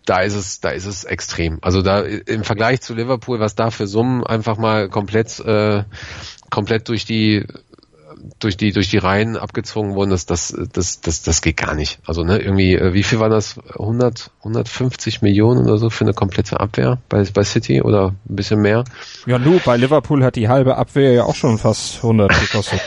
[0.06, 1.58] da ist es, da ist es extrem.
[1.62, 5.84] Also da im Vergleich zu Liverpool, was da für Summen einfach mal komplett, äh,
[6.50, 7.46] komplett durch die
[8.38, 12.00] durch die durch die Reihen abgezwungen wurden, das das das das das geht gar nicht.
[12.06, 16.14] Also ne, irgendwie äh, wie viel war das 100 150 Millionen oder so für eine
[16.14, 18.84] komplette Abwehr bei bei City oder ein bisschen mehr?
[19.26, 22.80] Ja, nur bei Liverpool hat die halbe Abwehr ja auch schon fast 100 gekostet.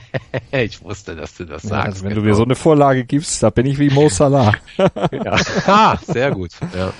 [0.52, 1.86] ich wusste, dass du das sagst.
[1.86, 2.22] also wenn genau.
[2.22, 4.52] du mir so eine Vorlage gibst, da bin ich wie Mo Salah.
[4.76, 5.36] ja.
[5.66, 6.50] Ah, sehr gut.
[6.76, 6.92] Ja.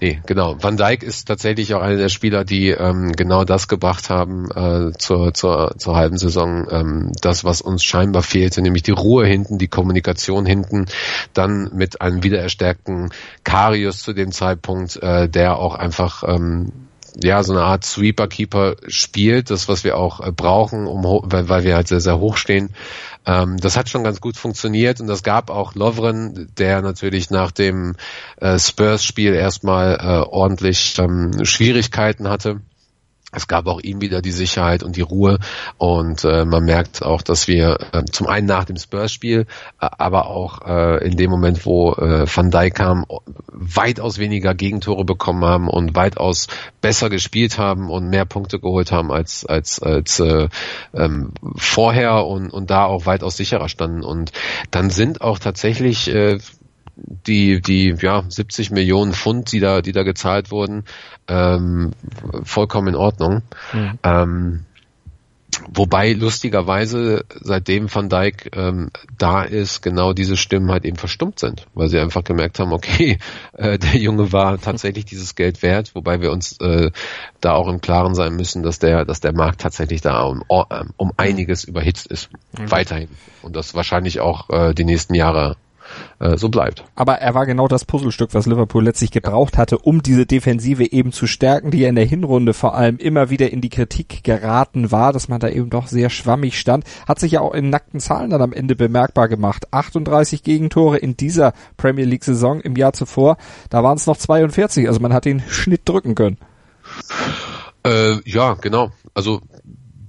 [0.00, 0.56] Nee, genau.
[0.60, 4.92] Van Dijk ist tatsächlich auch einer der Spieler, die ähm, genau das gebracht haben äh,
[4.98, 9.58] zur zur zur halben Saison ähm, das, was uns scheinbar fehlte, nämlich die Ruhe hinten,
[9.58, 10.86] die Kommunikation hinten,
[11.34, 13.10] dann mit einem wiedererstärkten
[13.44, 16.72] Karius zu dem Zeitpunkt, äh, der auch einfach ähm,
[17.22, 21.64] ja, so eine Art Sweeper-Keeper spielt, das, was wir auch äh, brauchen, um, weil, weil
[21.64, 22.70] wir halt sehr, sehr hoch stehen.
[23.26, 27.50] Ähm, das hat schon ganz gut funktioniert und das gab auch Lovren, der natürlich nach
[27.50, 27.96] dem
[28.40, 32.60] äh, Spurs-Spiel erstmal äh, ordentlich ähm, Schwierigkeiten hatte
[33.32, 35.38] es gab auch ihm wieder die Sicherheit und die Ruhe.
[35.78, 39.46] Und äh, man merkt auch, dass wir äh, zum einen nach dem Spurs-Spiel,
[39.80, 43.04] äh, aber auch äh, in dem Moment, wo äh, Van Dijk kam,
[43.52, 46.48] weitaus weniger Gegentore bekommen haben und weitaus
[46.80, 50.48] besser gespielt haben und mehr Punkte geholt haben als als als äh,
[50.94, 54.02] ähm, vorher und und da auch weitaus sicherer standen.
[54.02, 54.32] Und
[54.70, 56.38] dann sind auch tatsächlich äh,
[57.26, 60.84] die, die ja, 70 Millionen Pfund, die da, die da gezahlt wurden,
[61.28, 61.92] ähm,
[62.42, 63.42] vollkommen in Ordnung.
[63.72, 63.98] Mhm.
[64.02, 64.60] Ähm,
[65.68, 71.66] wobei lustigerweise, seitdem Van Dijk ähm, da ist, genau diese Stimmen halt eben verstummt sind,
[71.74, 73.18] weil sie einfach gemerkt haben, okay,
[73.54, 76.90] äh, der Junge war tatsächlich dieses Geld wert, wobei wir uns äh,
[77.40, 80.42] da auch im Klaren sein müssen, dass der, dass der Markt tatsächlich da um,
[80.96, 82.30] um einiges überhitzt ist.
[82.58, 82.70] Mhm.
[82.70, 83.08] Weiterhin.
[83.42, 85.56] Und das wahrscheinlich auch äh, die nächsten Jahre
[86.18, 86.84] äh, so bleibt.
[86.94, 91.12] Aber er war genau das Puzzlestück, was Liverpool letztlich gebraucht hatte, um diese Defensive eben
[91.12, 94.90] zu stärken, die ja in der Hinrunde vor allem immer wieder in die Kritik geraten
[94.90, 96.84] war, dass man da eben doch sehr schwammig stand.
[97.06, 99.72] Hat sich ja auch in nackten Zahlen dann am Ende bemerkbar gemacht.
[99.72, 103.36] 38 Gegentore in dieser Premier League Saison im Jahr zuvor,
[103.70, 106.38] da waren es noch 42, also man hat den Schnitt drücken können.
[107.84, 108.90] Äh, ja, genau.
[109.14, 109.40] Also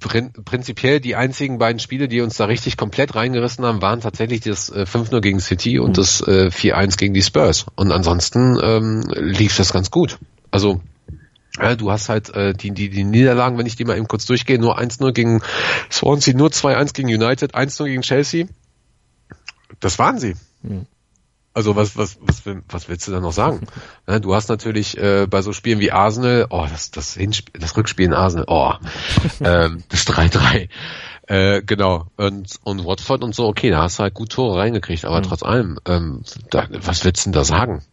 [0.02, 4.42] prin prinzipiell die einzigen beiden Spiele, die uns da richtig komplett reingerissen haben, waren tatsächlich
[4.42, 5.94] das äh, 5-0 gegen City und mhm.
[5.94, 7.68] das äh, 4-1 gegen die Spurs.
[7.76, 10.18] Und ansonsten ähm, lief das ganz gut.
[10.50, 10.82] Also
[11.58, 14.26] ja, du hast halt äh, die, die, die Niederlagen, wenn ich die mal eben kurz
[14.26, 15.42] durchgehe, nur 1-0 gegen
[15.92, 18.48] Swansea, nur 2-1 gegen United, 1-0 gegen Chelsea.
[19.80, 20.36] Das waren sie.
[20.64, 20.88] Mhm.
[21.54, 23.62] Also was, was, was, was willst du da noch sagen?
[24.22, 28.06] Du hast natürlich äh, bei so Spielen wie Arsenal, oh, das, das, Hinspiel, das Rückspiel
[28.06, 28.74] in Arsenal, oh,
[29.42, 30.70] ähm, das 3-3.
[31.28, 32.08] Äh, genau.
[32.18, 35.24] Und, und Watford und so, okay, da hast du halt gut Tore reingekriegt, aber mhm.
[35.24, 37.84] trotz allem, ähm, da, was willst du denn da sagen?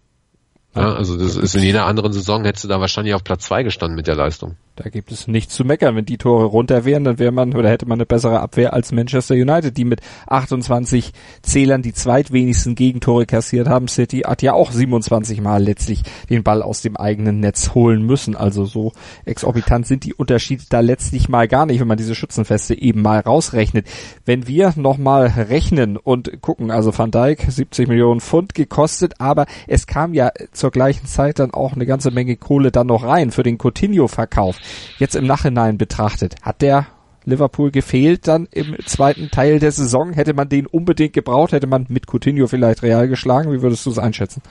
[0.75, 3.63] Ja, also das ist in jeder anderen Saison hättest du da wahrscheinlich auf Platz zwei
[3.63, 4.57] gestanden mit der Leistung.
[4.79, 5.97] Da gibt es nichts zu meckern.
[5.97, 8.93] Wenn die Tore runter wären, dann wäre man oder hätte man eine bessere Abwehr als
[8.93, 13.89] Manchester United, die mit 28 Zählern die zweitwenigsten Gegentore kassiert haben.
[13.89, 18.37] City hat ja auch 27 Mal letztlich den Ball aus dem eigenen Netz holen müssen.
[18.37, 18.93] Also so
[19.25, 23.19] exorbitant sind die Unterschiede da letztlich mal gar nicht, wenn man diese Schützenfeste eben mal
[23.19, 23.85] rausrechnet.
[24.27, 29.89] Wenn wir nochmal rechnen und gucken, also Van Dijk 70 Millionen Pfund gekostet, aber es
[29.89, 33.43] kam ja zur gleichen Zeit dann auch eine ganze Menge Kohle dann noch rein für
[33.43, 34.57] den Coutinho-Verkauf.
[34.99, 36.87] Jetzt im Nachhinein betrachtet, hat der
[37.29, 40.13] Liverpool gefehlt dann im zweiten Teil der Saison?
[40.13, 41.53] Hätte man den unbedingt gebraucht?
[41.53, 43.53] Hätte man mit Coutinho vielleicht real geschlagen?
[43.53, 44.43] Wie würdest du es einschätzen?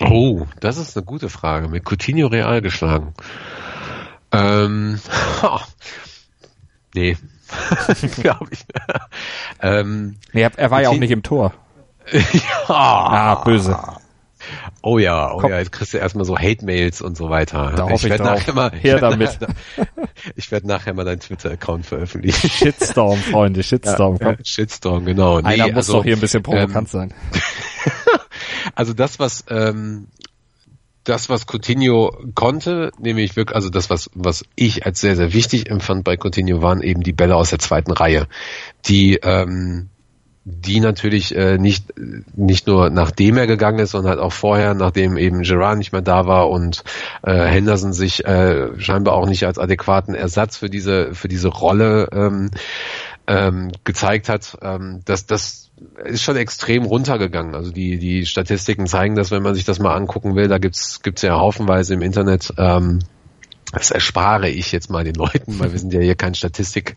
[0.00, 1.68] Oh, das ist eine gute Frage.
[1.68, 3.14] Mit Coutinho real geschlagen.
[4.32, 4.98] Ähm,
[5.42, 5.58] oh,
[6.94, 7.16] nee,
[8.20, 8.64] glaube ich.
[9.60, 11.52] ähm, nee, er, er war Coutinho, ja auch nicht im Tor.
[12.10, 12.20] ja.
[12.68, 13.78] Ah, böse.
[14.82, 15.50] Oh ja, oh Komm.
[15.50, 17.72] ja, jetzt kriegst du erstmal so Hate-Mails und so weiter.
[17.76, 19.38] Da ich, ich werde nachher mal, Her damit.
[20.36, 22.48] ich werde nachher mal deinen Twitter-Account veröffentlichen.
[22.48, 24.18] Shitstorm, Freunde, Shitstorm.
[24.20, 25.40] Ja, ja, Shitstorm, genau.
[25.40, 27.14] Nee, Einer muss also, doch hier ein bisschen provokant ähm, sein.
[28.74, 30.08] also das, was ähm,
[31.04, 35.68] das, was Coutinho konnte, nämlich wirklich, also das, was, was ich als sehr, sehr wichtig
[35.68, 38.28] empfand bei Coutinho, waren eben die Bälle aus der zweiten Reihe,
[38.86, 39.88] die ähm,
[40.44, 41.92] die natürlich äh, nicht
[42.34, 46.02] nicht nur nachdem er gegangen ist, sondern halt auch vorher, nachdem eben Gerard nicht mehr
[46.02, 46.82] da war und
[47.22, 52.08] äh, Henderson sich äh, scheinbar auch nicht als adäquaten Ersatz für diese für diese Rolle
[52.12, 52.50] ähm,
[53.28, 55.70] ähm, gezeigt hat, ähm, dass das
[56.04, 57.54] ist schon extrem runtergegangen.
[57.54, 60.48] Also die die Statistiken zeigen das, wenn man sich das mal angucken will.
[60.48, 62.52] Da gibt's gibt's ja haufenweise im Internet.
[62.58, 62.98] Ähm,
[63.72, 66.96] das erspare ich jetzt mal den Leuten, weil wir sind ja hier kein Statistik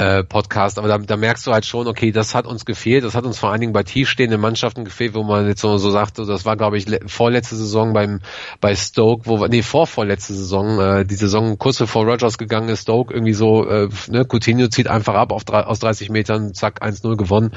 [0.00, 3.24] äh, aber da, da merkst du halt schon, okay, das hat uns gefehlt, das hat
[3.24, 6.46] uns vor allen Dingen bei tiefstehenden Mannschaften gefehlt, wo man jetzt so, so sagt, das
[6.46, 8.20] war glaube ich vorletzte Saison beim
[8.62, 13.12] bei Stoke, wo nee, vorvorletzte Saison, äh, die Saison kurz bevor Rogers gegangen ist, Stoke
[13.12, 17.16] irgendwie so, äh, ne, Coutinho zieht einfach ab auf drei, aus 30 Metern, zack, 1-0
[17.16, 17.52] gewonnen,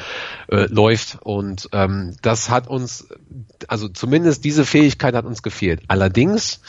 [0.50, 1.20] äh, läuft.
[1.22, 3.08] Und ähm, das hat uns,
[3.70, 5.84] also zumindest diese Fähigkeit hat uns gefehlt.
[5.88, 6.60] Allerdings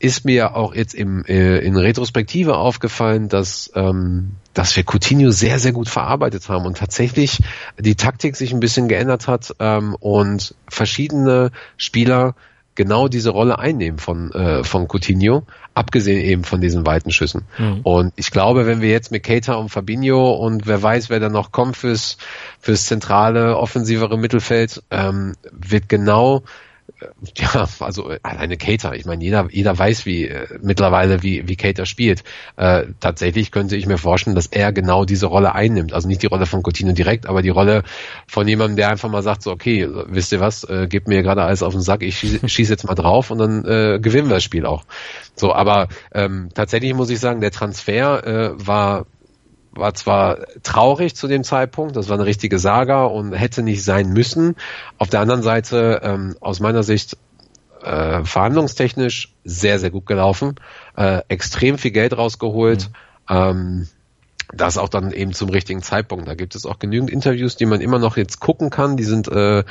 [0.00, 5.58] ist mir auch jetzt im, äh, in Retrospektive aufgefallen, dass, ähm, dass wir Coutinho sehr,
[5.58, 7.40] sehr gut verarbeitet haben und tatsächlich
[7.78, 12.34] die Taktik sich ein bisschen geändert hat ähm, und verschiedene Spieler
[12.78, 15.42] genau diese Rolle einnehmen von, äh, von Coutinho,
[15.74, 17.42] abgesehen eben von diesen weiten Schüssen.
[17.58, 17.80] Mhm.
[17.82, 21.28] Und ich glaube, wenn wir jetzt mit Keita und Fabinho und wer weiß, wer da
[21.28, 22.18] noch kommt fürs,
[22.60, 26.44] fürs zentrale, offensivere Mittelfeld, ähm, wird genau
[27.36, 28.94] ja, also alleine Cater.
[28.94, 32.24] Ich meine, jeder, jeder weiß, wie äh, mittlerweile, wie, wie Cater spielt.
[32.56, 35.92] Äh, tatsächlich könnte ich mir vorstellen, dass er genau diese Rolle einnimmt.
[35.92, 37.84] Also nicht die Rolle von Coutinho direkt, aber die Rolle
[38.26, 41.42] von jemandem, der einfach mal sagt, so, okay, wisst ihr was, äh, gebt mir gerade
[41.42, 44.34] alles auf den Sack, ich schieße schieß jetzt mal drauf und dann äh, gewinnen wir
[44.34, 44.84] das Spiel auch.
[45.34, 49.06] So, aber ähm, tatsächlich muss ich sagen, der Transfer äh, war
[49.78, 54.12] war zwar traurig zu dem Zeitpunkt, das war eine richtige Saga und hätte nicht sein
[54.12, 54.56] müssen.
[54.98, 57.16] Auf der anderen Seite, ähm, aus meiner Sicht,
[57.82, 60.56] äh, verhandlungstechnisch sehr, sehr gut gelaufen,
[60.96, 62.90] äh, extrem viel Geld rausgeholt.
[63.28, 63.36] Mhm.
[63.36, 63.88] Ähm,
[64.54, 66.26] das auch dann eben zum richtigen Zeitpunkt.
[66.26, 68.96] Da gibt es auch genügend Interviews, die man immer noch jetzt gucken kann.
[68.96, 69.64] Die sind, äh,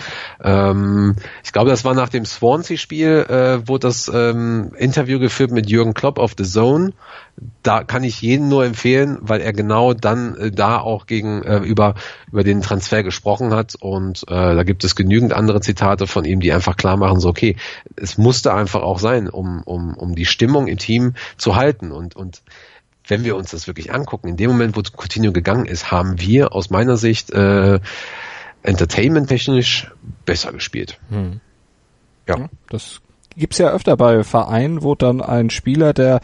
[0.43, 5.69] ähm, ich glaube, das war nach dem Swansea-Spiel, äh, wurde das ähm, Interview geführt mit
[5.69, 6.93] Jürgen Klopp auf The Zone.
[7.63, 11.57] Da kann ich jeden nur empfehlen, weil er genau dann äh, da auch gegen äh,
[11.57, 11.95] über
[12.31, 16.39] über den Transfer gesprochen hat und äh, da gibt es genügend andere Zitate von ihm,
[16.39, 17.55] die einfach klar machen, so okay,
[17.95, 22.15] es musste einfach auch sein, um um um die Stimmung im Team zu halten und
[22.15, 22.41] und
[23.07, 26.53] wenn wir uns das wirklich angucken, in dem Moment, wo Coutinho gegangen ist, haben wir
[26.53, 27.79] aus meiner Sicht äh,
[28.63, 29.91] entertainment-technisch
[30.25, 30.99] besser gespielt.
[31.09, 31.39] Hm.
[32.27, 32.37] Ja.
[32.37, 32.49] ja.
[32.69, 33.01] Das
[33.37, 36.19] gibt's ja öfter bei Vereinen, wo dann ein Spieler, der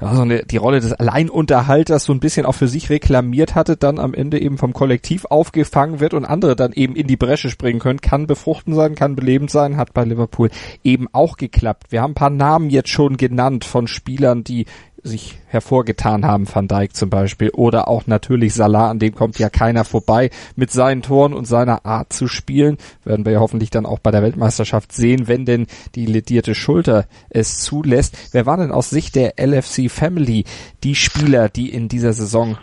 [0.00, 3.76] ja, so eine, die Rolle des Alleinunterhalters so ein bisschen auch für sich reklamiert hatte,
[3.76, 7.50] dann am Ende eben vom Kollektiv aufgefangen wird und andere dann eben in die Bresche
[7.50, 8.00] springen können.
[8.00, 10.50] Kann befruchten sein, kann belebend sein, hat bei Liverpool
[10.84, 11.92] eben auch geklappt.
[11.92, 14.66] Wir haben ein paar Namen jetzt schon genannt von Spielern, die
[15.06, 19.48] sich hervorgetan haben, Van Dijk zum Beispiel, oder auch natürlich Salah, an dem kommt ja
[19.48, 23.86] keiner vorbei, mit seinen Toren und seiner Art zu spielen, werden wir ja hoffentlich dann
[23.86, 28.16] auch bei der Weltmeisterschaft sehen, wenn denn die ledierte Schulter es zulässt.
[28.32, 30.44] Wer war denn aus Sicht der LFC Family
[30.82, 32.58] die Spieler, die in dieser Saison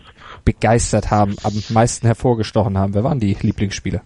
[0.45, 2.93] begeistert haben, am meisten hervorgestochen haben?
[2.93, 4.01] Wer waren die Lieblingsspieler?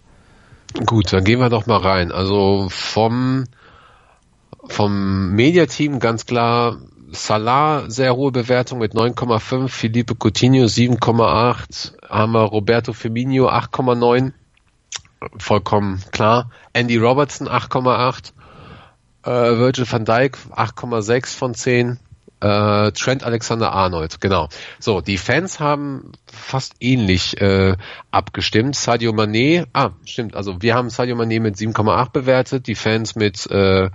[0.86, 2.12] Gut, dann gehen wir doch mal rein.
[2.12, 3.46] Also vom
[4.70, 6.78] vom Mediateam ganz klar
[7.12, 14.34] Salah sehr hohe Bewertung mit 9,5, Felipe Coutinho 7,8, haben wir Roberto Firmino 8,9,
[15.38, 16.50] vollkommen klar.
[16.74, 18.34] Andy Robertson 8,8,
[19.24, 21.98] äh, Virgil van Dijk 8,6 von 10,
[22.40, 24.50] äh, Trent Alexander Arnold, genau.
[24.80, 27.76] So, die Fans haben fast ähnlich äh,
[28.12, 28.76] abgestimmt.
[28.76, 33.48] Sadio Mané, ah, stimmt, also wir haben Sadio Mané mit 7,8 bewertet, die Fans mit
[33.50, 33.90] äh,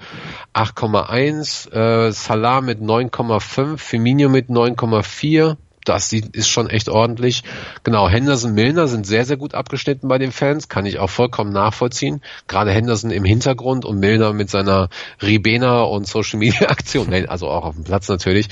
[0.54, 7.42] 8,1, äh, Salah mit 9,5, Firmino mit 9,4, das ist schon echt ordentlich.
[7.82, 11.52] Genau, Henderson, Milner sind sehr, sehr gut abgeschnitten bei den Fans, kann ich auch vollkommen
[11.52, 12.22] nachvollziehen.
[12.46, 14.88] Gerade Henderson im Hintergrund und Milner mit seiner
[15.20, 18.48] Ribena und Social Media Aktion, also auch auf dem Platz natürlich.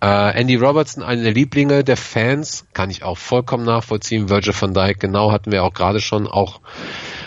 [0.00, 4.28] Äh, Andy Robertson, eine der Lieblinge der Fans, kann ich auch vollkommen nachvollziehen.
[4.28, 6.60] Virgil van Dijk, genau, hatten wir auch gerade schon auch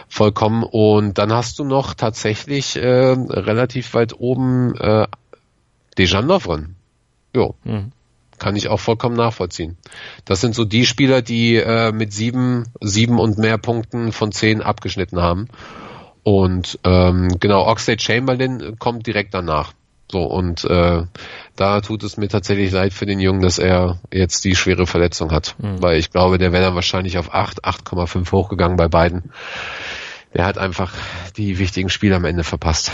[0.07, 0.63] vollkommen.
[0.63, 5.07] Und dann hast du noch tatsächlich äh, relativ weit oben äh,
[5.97, 6.75] Dejan Lovren.
[7.33, 7.55] Jo.
[7.63, 7.91] Mhm
[8.39, 9.77] kann ich auch vollkommen nachvollziehen.
[10.25, 14.61] Das sind so die Spieler, die äh, mit sieben, sieben und mehr Punkten von zehn
[14.61, 15.47] abgeschnitten haben.
[16.23, 19.73] Und ähm, genau, Oxlade Chamberlain kommt direkt danach.
[20.11, 21.03] So, und äh,
[21.55, 25.31] da tut es mir tatsächlich leid für den Jungen, dass er jetzt die schwere Verletzung
[25.31, 25.55] hat.
[25.57, 25.81] Mhm.
[25.81, 29.31] Weil ich glaube, der wäre dann wahrscheinlich auf 8, 8,5 hochgegangen bei beiden.
[30.37, 30.93] Der hat einfach
[31.35, 32.91] die wichtigen Spiele am Ende verpasst.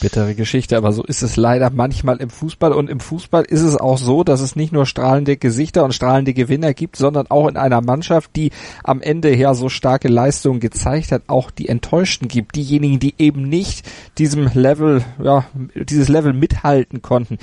[0.00, 2.72] Bittere Geschichte, aber so ist es leider manchmal im Fußball.
[2.72, 6.32] Und im Fußball ist es auch so, dass es nicht nur strahlende Gesichter und strahlende
[6.32, 8.50] Gewinner gibt, sondern auch in einer Mannschaft, die
[8.82, 12.56] am Ende ja so starke Leistungen gezeigt hat, auch die Enttäuschten gibt.
[12.56, 17.36] Diejenigen, die eben nicht diesem Level, ja, dieses Level mithalten konnten.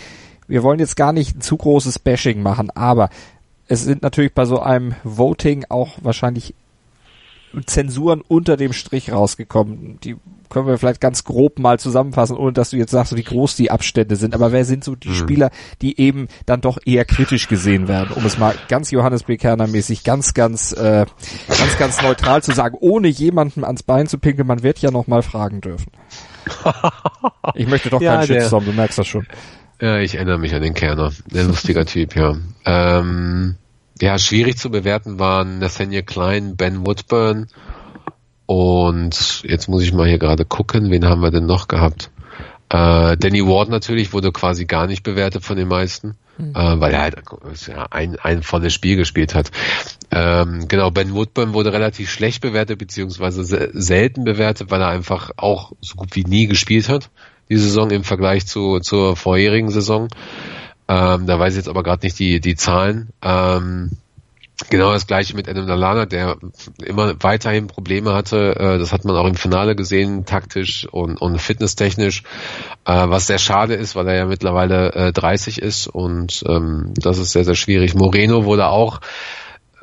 [0.48, 3.12] Wir wollen jetzt gar nicht ein zu großes Bashing machen, aber
[3.68, 6.56] es sind natürlich bei so einem Voting auch wahrscheinlich
[7.66, 10.00] Zensuren unter dem Strich rausgekommen.
[10.04, 10.16] Die
[10.50, 13.72] können wir vielleicht ganz grob mal zusammenfassen, ohne dass du jetzt sagst, wie groß die
[13.72, 14.36] Abstände sind.
[14.36, 15.16] Aber wer sind so die mhm.
[15.16, 19.38] Spieler, die eben dann doch eher kritisch gesehen werden, um es mal ganz Johannes B.
[19.38, 21.06] Kerner mäßig, ganz, ganz, äh,
[21.48, 25.08] ganz, ganz neutral zu sagen, ohne jemandem ans Bein zu pinkeln, man wird ja noch
[25.08, 25.92] mal fragen dürfen.
[27.56, 29.28] Ich möchte doch ja, keinen Shitstorm, du merkst das schon.
[29.82, 31.12] Ja, ich erinnere mich an den Kerner.
[31.26, 32.36] Der lustiger Typ, ja.
[32.66, 33.58] Ähm,
[34.02, 37.48] ja, schwierig zu bewerten waren Nathaniel Klein, Ben Woodburn
[38.46, 42.12] und jetzt muss ich mal hier gerade gucken, wen haben wir denn noch gehabt?
[42.70, 46.56] Äh, Danny Ward natürlich wurde quasi gar nicht bewertet von den meisten, mhm.
[46.56, 47.16] äh, weil er halt
[47.68, 49.52] ja, ein, ein volles Spiel gespielt hat.
[50.12, 55.32] Ähm, genau, Ben Woodburn wurde relativ schlecht bewertet, beziehungsweise se selten bewertet, weil er einfach
[55.38, 57.12] auch so gut wie nie gespielt hat,
[57.50, 60.08] die Saison im Vergleich zu, zur vorherigen Saison.
[60.88, 63.10] Ähm, da weiß ich jetzt aber gerade nicht die, die Zahlen.
[63.22, 63.92] Ähm,
[64.70, 66.38] genau das gleiche mit Adam Lalana, der
[66.84, 68.56] immer weiterhin Probleme hatte.
[68.56, 72.24] Äh, das hat man auch im Finale gesehen, taktisch und, und fitnesstechnisch,
[72.86, 77.18] äh, was sehr schade ist, weil er ja mittlerweile äh, 30 ist und ähm, das
[77.18, 77.96] ist sehr, sehr schwierig.
[77.96, 79.02] Moreno wurde auch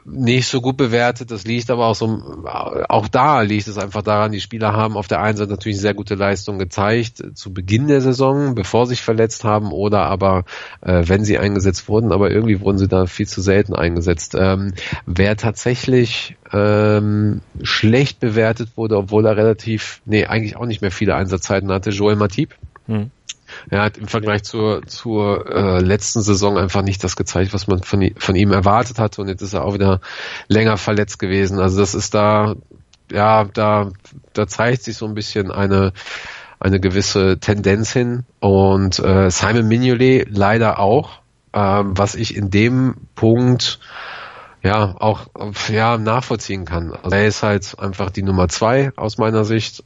[0.04, 1.30] nicht so gut bewertet.
[1.30, 2.44] Das liegt aber auch so,
[2.88, 5.94] auch da liegt es einfach daran, die Spieler haben auf der einen Seite natürlich sehr
[5.94, 10.44] gute Leistung gezeigt zu Beginn der Saison, bevor sie sich verletzt haben oder aber
[10.82, 14.34] äh, wenn sie eingesetzt wurden, aber irgendwie wurden sie da viel zu selten eingesetzt.
[14.38, 14.74] Ähm,
[15.06, 21.14] wer tatsächlich ähm, schlecht bewertet wurde, obwohl er relativ, nee, eigentlich auch nicht mehr viele
[21.14, 22.54] Einsatzzeiten hatte, Joel Matip.
[22.86, 23.10] Hm.
[23.68, 27.82] Er hat im Vergleich zur, zur äh, letzten Saison einfach nicht das gezeigt, was man
[27.82, 30.00] von, von ihm erwartet hatte und jetzt ist er auch wieder
[30.48, 31.58] länger verletzt gewesen.
[31.58, 32.54] Also das ist da,
[33.10, 33.90] ja, da,
[34.32, 35.92] da zeigt sich so ein bisschen eine,
[36.58, 41.20] eine gewisse Tendenz hin und äh, Simon Mignolet leider auch,
[41.52, 43.80] ähm, was ich in dem Punkt
[44.62, 45.28] ja auch
[45.68, 46.92] ja nachvollziehen kann.
[46.92, 49.84] Also er ist halt einfach die Nummer zwei aus meiner Sicht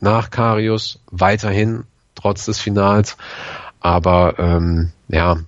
[0.00, 1.84] nach Karius weiterhin
[2.20, 3.16] trotz des Finals.
[3.80, 5.38] Aber ähm, ja,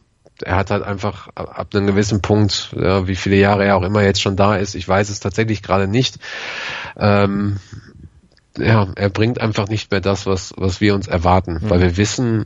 [0.42, 4.02] er hat halt einfach ab einem gewissen Punkt, ja, wie viele Jahre er auch immer
[4.02, 6.18] jetzt schon da ist, ich weiß es tatsächlich gerade nicht.
[6.96, 7.58] Ähm,
[8.58, 11.70] ja, er bringt einfach nicht mehr das, was, was wir uns erwarten, mhm.
[11.70, 12.44] weil wir wissen,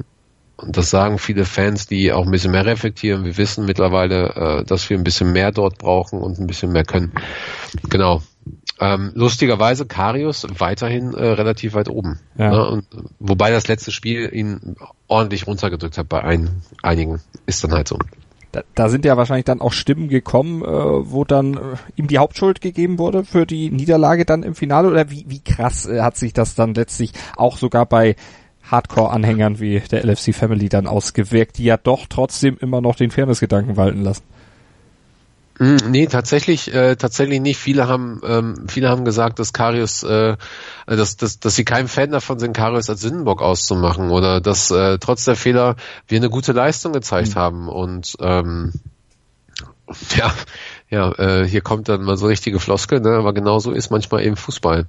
[0.57, 4.65] und das sagen viele Fans, die auch ein bisschen mehr reflektieren, wir wissen mittlerweile, äh,
[4.65, 7.13] dass wir ein bisschen mehr dort brauchen und ein bisschen mehr können.
[7.91, 8.23] Genau.
[8.81, 12.19] Ähm, lustigerweise Karius weiterhin äh, relativ weit oben.
[12.37, 12.51] Ja.
[12.51, 12.69] Ne?
[12.69, 12.87] Und,
[13.21, 17.21] wobei das letzte Spiel ihn ordentlich runtergedrückt hat bei ein, einigen.
[17.47, 17.99] Ist dann halt so.
[18.51, 21.59] Da, da sind ja wahrscheinlich dann auch Stimmen gekommen, äh, wo dann äh,
[21.97, 24.89] ihm die Hauptschuld gegeben wurde für die Niederlage dann im Finale.
[24.89, 28.17] Oder wie, wie krass äh, hat sich das dann letztlich auch sogar bei
[28.71, 33.77] Hardcore-Anhängern wie der LFC Family dann ausgewirkt, die ja doch trotzdem immer noch den Fairness-Gedanken
[33.77, 34.25] walten lassen?
[35.59, 37.59] Hm, nee, tatsächlich, äh, tatsächlich nicht.
[37.59, 40.37] Viele haben, ähm, viele haben gesagt, dass Karius, äh,
[40.87, 44.99] dass, dass, dass sie kein Fan davon sind, Karius als Sündenbock auszumachen oder dass äh,
[44.99, 45.77] trotz der Fehler
[46.09, 47.39] wir eine gute Leistung gezeigt mhm.
[47.39, 48.73] haben und ähm,
[50.17, 50.35] ja,
[50.91, 53.17] ja, äh, hier kommt dann mal so richtige Floskel, ne?
[53.17, 54.87] aber genauso ist manchmal eben Fußball.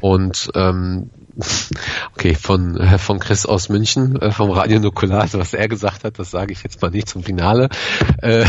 [0.00, 1.10] Und ähm,
[2.16, 6.18] Okay, von, äh, von Chris aus München, äh, vom Radio Nukular, was er gesagt hat,
[6.18, 7.68] das sage ich jetzt mal nicht zum Finale.
[8.20, 8.44] Äh,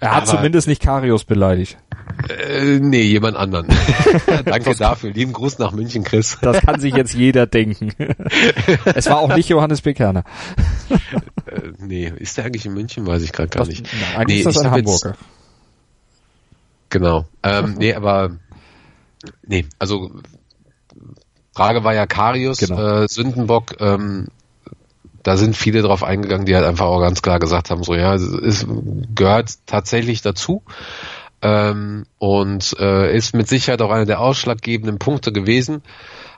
[0.00, 1.78] er hat aber, zumindest nicht Karius beleidigt.
[2.28, 3.68] Äh, nee, jemand anderen.
[4.44, 5.12] Danke dafür.
[5.12, 6.38] Lieben Gruß nach München, Chris.
[6.42, 7.92] Das kann sich jetzt jeder denken.
[8.94, 10.24] es war auch nicht Johannes Bekerner.
[11.46, 13.06] äh, nee, ist der eigentlich in München?
[13.06, 13.86] Weiß ich gerade gar nicht.
[14.00, 15.10] Na, eigentlich nee, ist das ein Hamburger.
[15.10, 15.39] Jetzt,
[16.90, 17.26] genau.
[17.42, 18.36] Ähm, nee, aber
[19.46, 20.10] nee, also
[21.54, 23.02] Frage war ja Karius, genau.
[23.02, 24.28] äh, Sündenbock, ähm,
[25.22, 28.14] da sind viele drauf eingegangen, die halt einfach auch ganz klar gesagt haben, so ja,
[28.14, 28.66] es
[29.14, 30.62] gehört tatsächlich dazu
[31.42, 35.82] ähm, und äh, ist mit Sicherheit auch einer der ausschlaggebenden Punkte gewesen.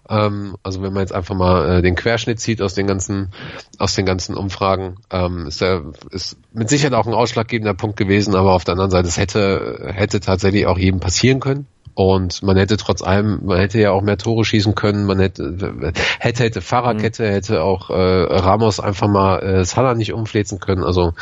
[0.08, 3.32] Ähm, also wenn man jetzt einfach mal äh, den Querschnitt zieht aus den ganzen
[3.78, 8.34] aus den ganzen Umfragen, ähm, ist er ist mit Sicherheit auch ein ausschlaggebender Punkt gewesen,
[8.34, 12.57] aber auf der anderen Seite es hätte hätte tatsächlich auch jedem passieren können Und man
[12.57, 16.61] hätte trotz allem, man hätte ja auch mehr Tore schießen können, man hätte, hätte, hätte
[16.62, 17.33] Fahrradkette, mhm.
[17.33, 20.84] hätte auch äh, Ramos einfach mal äh, Salah nicht umflezen können.
[20.84, 21.12] Also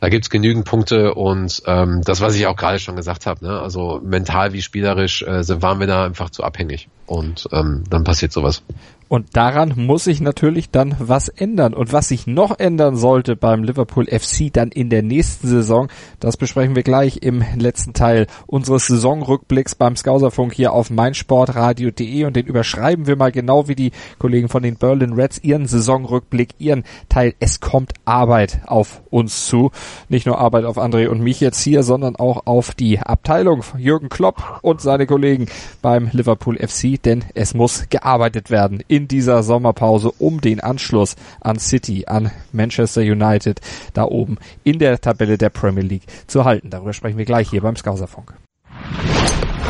[0.00, 3.60] da gibt's genügend Punkte und ähm, das, was ich auch gerade schon gesagt habe, ne?
[3.60, 6.88] also mental wie spielerisch äh, waren wir da einfach zu abhängig.
[7.04, 8.62] Und ähm, dann passiert sowas.
[9.08, 11.74] Und daran muss sich natürlich dann was ändern.
[11.74, 15.88] Und was sich noch ändern sollte beim Liverpool FC dann in der nächsten Saison,
[16.18, 22.34] das besprechen wir gleich im letzten Teil unseres Saisonrückblicks beim Skauserfunk hier auf meinsportradio.de und
[22.34, 26.84] den überschreiben wir mal genau wie die Kollegen von den Berlin Reds ihren Saisonrückblick, ihren
[27.08, 27.34] Teil.
[27.38, 29.70] Es kommt Arbeit auf uns zu.
[30.08, 34.08] Nicht nur Arbeit auf André und mich jetzt hier, sondern auch auf die Abteilung Jürgen
[34.08, 35.46] Klopp und seine Kollegen
[35.80, 41.58] beim Liverpool FC, denn es muss gearbeitet werden in dieser Sommerpause um den Anschluss an
[41.58, 43.60] City, an Manchester United
[43.92, 46.70] da oben in der Tabelle der Premier League zu halten.
[46.70, 48.34] Darüber sprechen wir gleich hier beim Skauserfunk.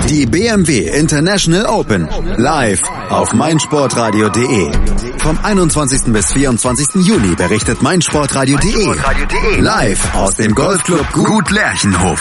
[0.09, 4.71] Die BMW International Open live auf meinsportradio.de.
[5.19, 6.13] Vom 21.
[6.13, 7.05] bis 24.
[7.05, 12.21] Juni berichtet meinsportradio.de live aus dem Golfclub Gut Lerchenhof.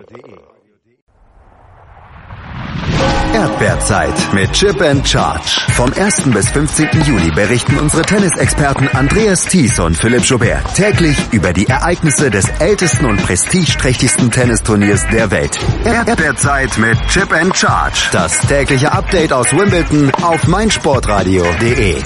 [3.33, 5.61] Erdbeerzeit mit Chip and Charge.
[5.71, 6.31] Vom 1.
[6.31, 6.89] bis 15.
[7.05, 13.05] Juli berichten unsere Tennisexperten Andreas Thies und Philipp Joubert täglich über die Ereignisse des ältesten
[13.05, 15.57] und prestigeträchtigsten Tennisturniers der Welt.
[15.85, 18.09] Erdbeerzeit mit Chip and Charge.
[18.11, 22.01] Das tägliche Update aus Wimbledon auf meinsportradio.de.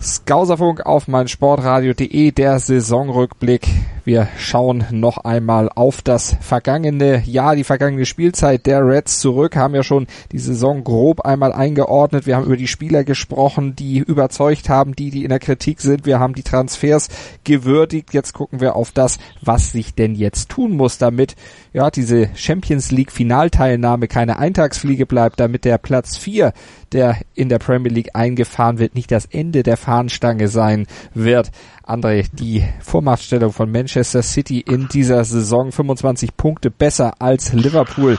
[0.00, 3.68] Skauserfunk auf meinsportradio.de, der Saisonrückblick
[4.06, 9.74] wir schauen noch einmal auf das vergangene Jahr, die vergangene Spielzeit der Reds zurück, haben
[9.74, 12.24] ja schon die Saison grob einmal eingeordnet.
[12.24, 16.06] Wir haben über die Spieler gesprochen, die überzeugt haben, die, die in der Kritik sind.
[16.06, 17.08] Wir haben die Transfers
[17.42, 18.14] gewürdigt.
[18.14, 21.34] Jetzt gucken wir auf das, was sich denn jetzt tun muss, damit
[21.72, 26.52] ja diese Champions League Finalteilnahme keine Eintagsfliege bleibt, damit der Platz 4
[26.92, 31.50] der in der Premier League eingefahren wird, nicht das Ende der Fahnenstange sein wird.
[31.86, 38.18] André, die Vormachtstellung von Manchester City in dieser Saison 25 Punkte besser als Liverpool.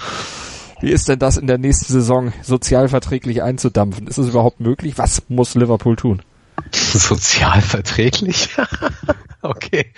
[0.80, 4.07] Wie ist denn das in der nächsten Saison sozialverträglich einzudampfen?
[4.07, 4.97] Ist es überhaupt möglich?
[4.97, 6.22] Was muss Liverpool tun?
[6.72, 8.49] Sozialverträglich?
[9.41, 9.91] okay.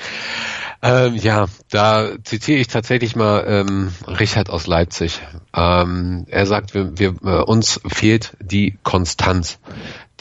[0.81, 5.21] Ähm, ja, da zitiere ich tatsächlich mal ähm, Richard aus Leipzig.
[5.53, 9.59] Ähm, er sagt, wir, wir, äh, uns fehlt die Konstanz.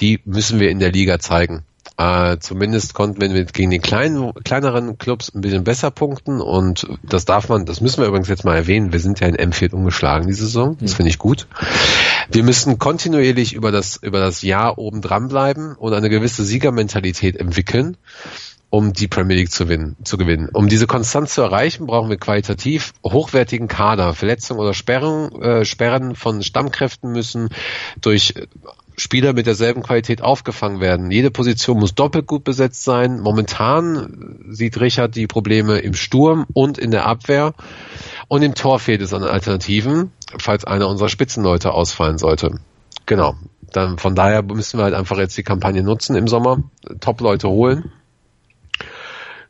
[0.00, 1.64] Die müssen wir in der Liga zeigen.
[1.98, 7.24] Äh, zumindest konnten wir gegen die kleinen, kleineren Clubs ein bisschen besser punkten und das
[7.24, 8.92] darf man, das müssen wir übrigens jetzt mal erwähnen.
[8.92, 10.76] Wir sind ja in M4 umgeschlagen diese Saison.
[10.80, 11.48] Das finde ich gut.
[12.30, 17.36] Wir müssen kontinuierlich über das, über das Jahr oben dran bleiben und eine gewisse Siegermentalität
[17.36, 17.96] entwickeln
[18.70, 20.50] um die Premier League zu gewinnen, zu gewinnen.
[20.52, 24.12] Um diese Konstanz zu erreichen, brauchen wir qualitativ hochwertigen Kader.
[24.12, 27.48] Verletzungen oder Sperren, äh, Sperren von Stammkräften müssen
[28.02, 28.34] durch
[28.98, 31.10] Spieler mit derselben Qualität aufgefangen werden.
[31.10, 33.20] Jede Position muss doppelt gut besetzt sein.
[33.20, 37.54] Momentan sieht Richard die Probleme im Sturm und in der Abwehr.
[38.26, 42.60] Und im Tor fehlt es an Alternativen, falls einer unserer Spitzenleute ausfallen sollte.
[43.06, 43.34] Genau.
[43.72, 46.64] Dann von daher müssen wir halt einfach jetzt die Kampagne nutzen im Sommer,
[47.00, 47.92] Top-Leute holen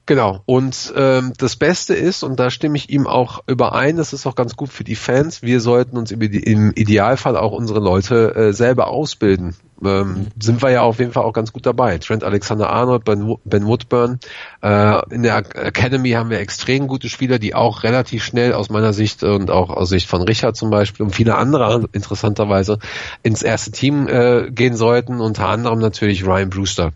[0.08, 0.40] Genau.
[0.46, 4.34] Und ähm, das Beste ist, und da stimme ich ihm auch überein, das ist auch
[4.34, 8.88] ganz gut für die Fans, wir sollten uns im Idealfall auch unsere Leute äh, selber
[8.88, 9.54] ausbilden.
[9.84, 10.28] Ähm.
[10.40, 11.98] Sind wir ja auf jeden Fall auch ganz gut dabei.
[11.98, 14.18] Trent Alexander-Arnold, ben, ben Woodburn.
[14.62, 18.94] Äh, in der Academy haben wir extrem gute Spieler, die auch relativ schnell aus meiner
[18.94, 22.78] Sicht und auch aus Sicht von Richard zum Beispiel und viele andere interessanterweise
[23.22, 25.20] ins erste Team äh, gehen sollten.
[25.20, 26.92] Unter anderem natürlich Ryan Brewster.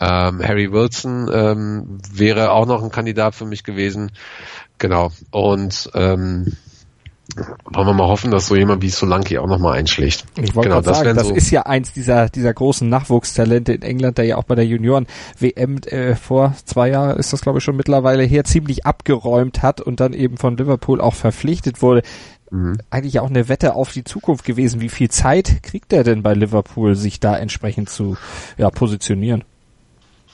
[0.00, 4.12] Ähm, Harry Wilson ähm, wäre auch noch ein Kandidat für mich gewesen.
[4.78, 5.10] Genau.
[5.30, 6.56] Und ähm,
[7.64, 10.24] wollen wir mal hoffen, dass so jemand wie Solanki auch nochmal einschlägt.
[10.36, 13.82] Ich wollte genau, das sagen, das so ist ja eins dieser, dieser großen Nachwuchstalente in
[13.82, 17.64] England, der ja auch bei der Junioren-WM äh, vor zwei Jahren ist das glaube ich
[17.64, 22.02] schon mittlerweile her, ziemlich abgeräumt hat und dann eben von Liverpool auch verpflichtet wurde.
[22.50, 22.78] Mhm.
[22.90, 24.80] Eigentlich auch eine Wette auf die Zukunft gewesen.
[24.80, 28.16] Wie viel Zeit kriegt er denn bei Liverpool, sich da entsprechend zu
[28.56, 29.44] ja, positionieren?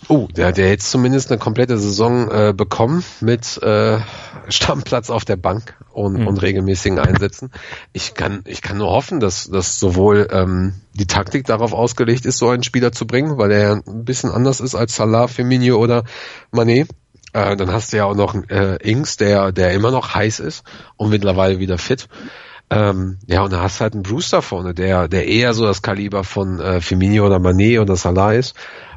[0.08, 4.00] Oh, der hat ja jetzt zumindest eine komplette Saison äh, bekommen mit äh,
[4.48, 6.26] Stammplatz auf der Bank und, mhm.
[6.26, 7.50] und regelmäßigen Einsätzen.
[7.92, 12.38] Ich kann, ich kann nur hoffen, dass, dass sowohl ähm, die Taktik darauf ausgelegt ist,
[12.38, 16.04] so einen Spieler zu bringen, weil er ein bisschen anders ist als Salah, Firmino oder
[16.50, 16.88] Manet.
[17.32, 20.64] Äh, dann hast du ja auch noch äh, Ings, der, der immer noch heiß ist
[20.96, 22.08] und mittlerweile wieder fit.
[22.70, 25.82] Ähm, ja, und da hast du halt einen Brewster vorne, der, der eher so das
[25.82, 28.54] Kaliber von äh, Firmino oder Manet oder Salah ist.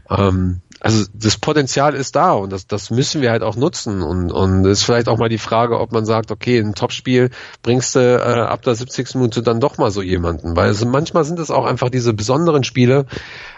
[0.10, 4.32] Ähm, also das Potenzial ist da und das, das müssen wir halt auch nutzen und
[4.32, 7.32] und ist vielleicht auch mal die Frage, ob man sagt, okay, ein Topspiel
[7.64, 9.16] bringst du äh, ab der 70.
[9.16, 12.64] Minute dann doch mal so jemanden, weil also manchmal sind es auch einfach diese besonderen
[12.64, 13.08] Spiele,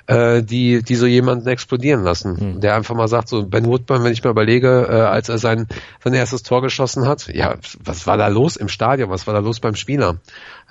[0.05, 2.61] äh, die die so jemanden explodieren lassen, mhm.
[2.61, 5.67] der einfach mal sagt, so Ben Woodburn, wenn ich mir überlege, äh, als er sein
[6.01, 9.41] sein erstes Tor geschossen hat, ja, was war da los im Stadion, was war da
[9.41, 10.21] los beim Spieler?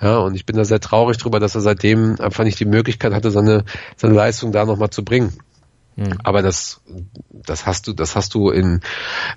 [0.01, 3.13] Ja, und ich bin da sehr traurig drüber, dass er seitdem einfach nicht die Möglichkeit
[3.13, 3.63] hatte, seine
[3.95, 5.37] seine Leistung da nochmal zu bringen.
[5.97, 6.19] Mhm.
[6.23, 6.79] Aber das,
[7.31, 8.81] das hast du, das hast du in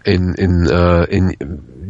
[0.05, 1.35] in in, äh, in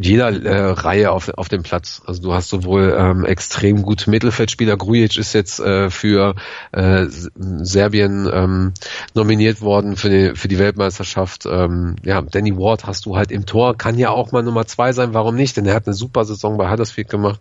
[0.01, 2.03] jeder äh, Reihe auf auf dem Platz.
[2.07, 4.77] Also du hast sowohl ähm, extrem gute Mittelfeldspieler.
[4.77, 6.37] Grujic ist jetzt äh, für
[6.71, 8.73] äh, Serbien ähm,
[9.13, 11.47] nominiert worden für die für die Weltmeisterschaft.
[11.47, 14.93] Ähm, ja, Danny Ward hast du halt im Tor, kann ja auch mal Nummer zwei
[14.93, 15.15] sein.
[15.15, 15.57] Warum nicht?
[15.57, 17.41] Denn er hat eine super Saison bei Huddersfield gemacht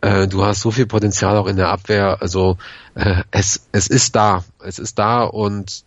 [0.00, 2.18] äh, du hast so viel Potenzial auch in der Abwehr.
[2.20, 2.58] Also
[2.94, 4.44] äh, es, es ist da.
[4.58, 5.84] Es ist da und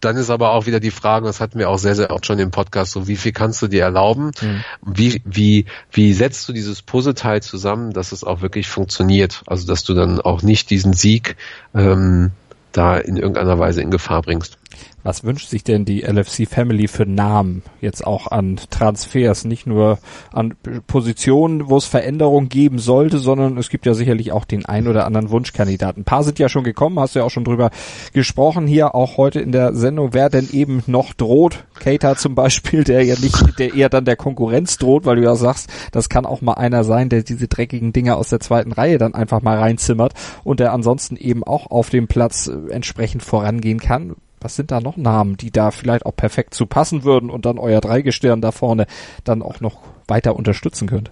[0.00, 2.38] dann ist aber auch wieder die Frage, das hatten wir auch sehr, sehr oft schon
[2.38, 4.32] im Podcast, so wie viel kannst du dir erlauben?
[4.40, 4.64] Mhm.
[4.82, 9.42] Wie, wie, wie setzt du dieses Puzzleteil zusammen, dass es auch wirklich funktioniert?
[9.46, 11.36] Also dass du dann auch nicht diesen Sieg
[11.74, 12.32] ähm,
[12.72, 14.58] da in irgendeiner Weise in Gefahr bringst.
[15.06, 19.44] Was wünscht sich denn die LFC Family für Namen jetzt auch an Transfers?
[19.44, 20.00] Nicht nur
[20.32, 20.54] an
[20.88, 25.06] Positionen, wo es Veränderungen geben sollte, sondern es gibt ja sicherlich auch den ein oder
[25.06, 26.00] anderen Wunschkandidaten.
[26.00, 27.70] Ein paar sind ja schon gekommen, hast du ja auch schon drüber
[28.14, 31.66] gesprochen hier, auch heute in der Sendung, wer denn eben noch droht.
[31.78, 35.36] Keita zum Beispiel, der ja nicht, der eher dann der Konkurrenz droht, weil du ja
[35.36, 38.98] sagst, das kann auch mal einer sein, der diese dreckigen Dinge aus der zweiten Reihe
[38.98, 43.78] dann einfach mal reinzimmert und der ansonsten eben auch auf dem Platz äh, entsprechend vorangehen
[43.78, 47.46] kann was sind da noch Namen, die da vielleicht auch perfekt zu passen würden und
[47.46, 48.86] dann euer Dreigestirn da vorne
[49.24, 51.10] dann auch noch weiter unterstützen könnt?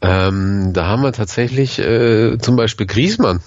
[0.00, 3.40] Ähm, da haben wir tatsächlich äh, zum Beispiel Griesmann.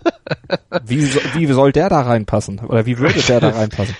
[0.84, 2.60] wie, so, wie soll der da reinpassen?
[2.60, 3.94] Oder wie würde der da reinpassen?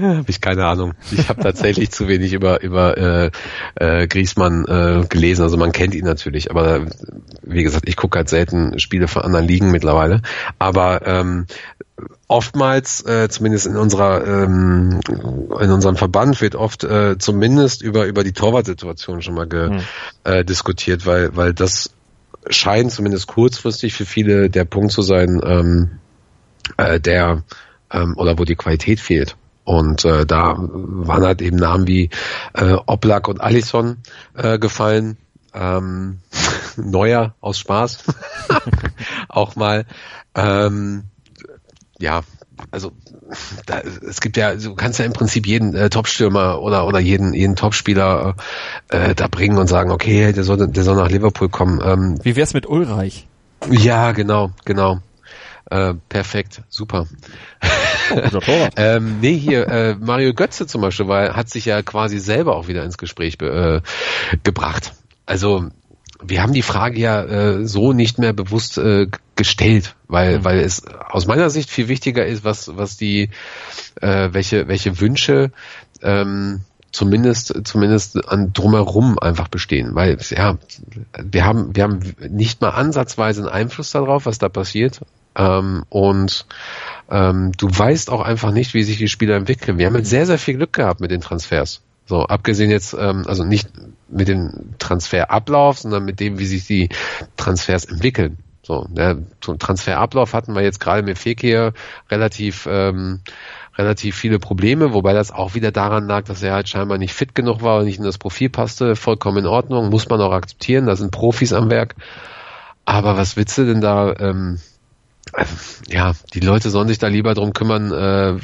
[0.00, 0.94] Habe ich keine Ahnung.
[1.10, 3.30] Ich habe tatsächlich zu wenig über über äh,
[3.76, 5.42] äh, Griesmann äh, gelesen.
[5.42, 6.86] Also man kennt ihn natürlich, aber
[7.42, 10.22] wie gesagt, ich gucke halt selten Spiele von anderen Ligen mittlerweile.
[10.58, 11.46] Aber ähm,
[12.28, 18.24] oftmals, äh, zumindest in unserer ähm, in unserem Verband wird oft äh, zumindest über über
[18.24, 19.80] die Torwartsituation schon mal ge, mhm.
[20.24, 21.90] äh, diskutiert, weil weil das
[22.48, 25.90] scheint zumindest kurzfristig für viele der Punkt zu sein, ähm,
[26.76, 27.42] äh, der
[27.90, 29.36] ähm, oder wo die Qualität fehlt.
[29.64, 32.10] Und äh, da waren halt eben Namen wie
[32.54, 33.98] äh, Oblak und Allison
[34.34, 35.16] äh, gefallen.
[35.52, 36.18] Ähm,
[36.76, 38.04] Neuer aus Spaß
[39.28, 39.84] auch mal.
[40.34, 41.04] Ähm,
[42.00, 42.22] ja,
[42.70, 42.92] also
[43.66, 47.32] da, es gibt ja, du kannst ja im Prinzip jeden äh, Topstürmer oder oder jeden
[47.32, 48.34] jeden Topspieler
[48.88, 51.80] äh, da bringen und sagen, okay, der soll der soll nach Liverpool kommen.
[51.82, 53.26] Ähm, Wie wär's mit Ulreich?
[53.70, 55.00] Ja, genau, genau.
[55.70, 57.06] Äh, perfekt, super.
[58.76, 62.66] ähm, nee, hier, äh, Mario Götze zum Beispiel, weil hat sich ja quasi selber auch
[62.66, 63.80] wieder ins Gespräch äh,
[64.42, 64.94] gebracht.
[65.26, 65.70] Also
[66.22, 69.06] wir haben die Frage ja äh, so nicht mehr bewusst äh,
[69.36, 70.44] gestellt, weil mhm.
[70.44, 73.30] weil es aus meiner Sicht viel wichtiger ist, was was die
[74.00, 75.52] äh, welche welche Wünsche
[76.02, 76.60] ähm,
[76.92, 80.58] zumindest zumindest an drumherum einfach bestehen, weil ja
[81.18, 85.00] wir haben wir haben nicht mal ansatzweise einen Einfluss darauf, was da passiert
[85.36, 86.46] ähm, und
[87.10, 89.78] ähm, du weißt auch einfach nicht, wie sich die Spieler entwickeln.
[89.78, 91.82] Wir haben jetzt sehr sehr viel Glück gehabt mit den Transfers.
[92.10, 93.68] So, abgesehen jetzt, ähm, also nicht
[94.08, 96.88] mit dem Transferablauf, sondern mit dem, wie sich die
[97.36, 98.38] Transfers entwickeln.
[98.62, 101.72] So, der Transferablauf hatten wir jetzt gerade mit Fekir
[102.10, 103.20] relativ ähm,
[103.78, 107.36] relativ viele Probleme, wobei das auch wieder daran lag, dass er halt scheinbar nicht fit
[107.36, 108.96] genug war und nicht in das Profil passte.
[108.96, 111.94] Vollkommen in Ordnung, muss man auch akzeptieren, da sind Profis am Werk.
[112.84, 114.12] Aber was willst du denn da?
[114.18, 114.58] Ähm,
[115.32, 115.44] äh,
[115.86, 118.40] ja, die Leute sollen sich da lieber drum kümmern, äh,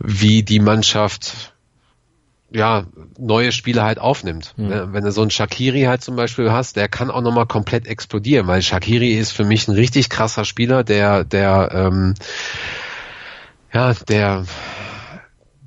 [0.00, 1.53] wie die Mannschaft
[2.54, 2.84] ja,
[3.18, 4.54] neue Spiele halt aufnimmt.
[4.56, 4.92] Mhm.
[4.92, 8.46] Wenn du so einen Shakiri halt zum Beispiel hast, der kann auch nochmal komplett explodieren,
[8.46, 12.14] weil Shakiri ist für mich ein richtig krasser Spieler, der, der, ähm,
[13.72, 14.44] ja, der,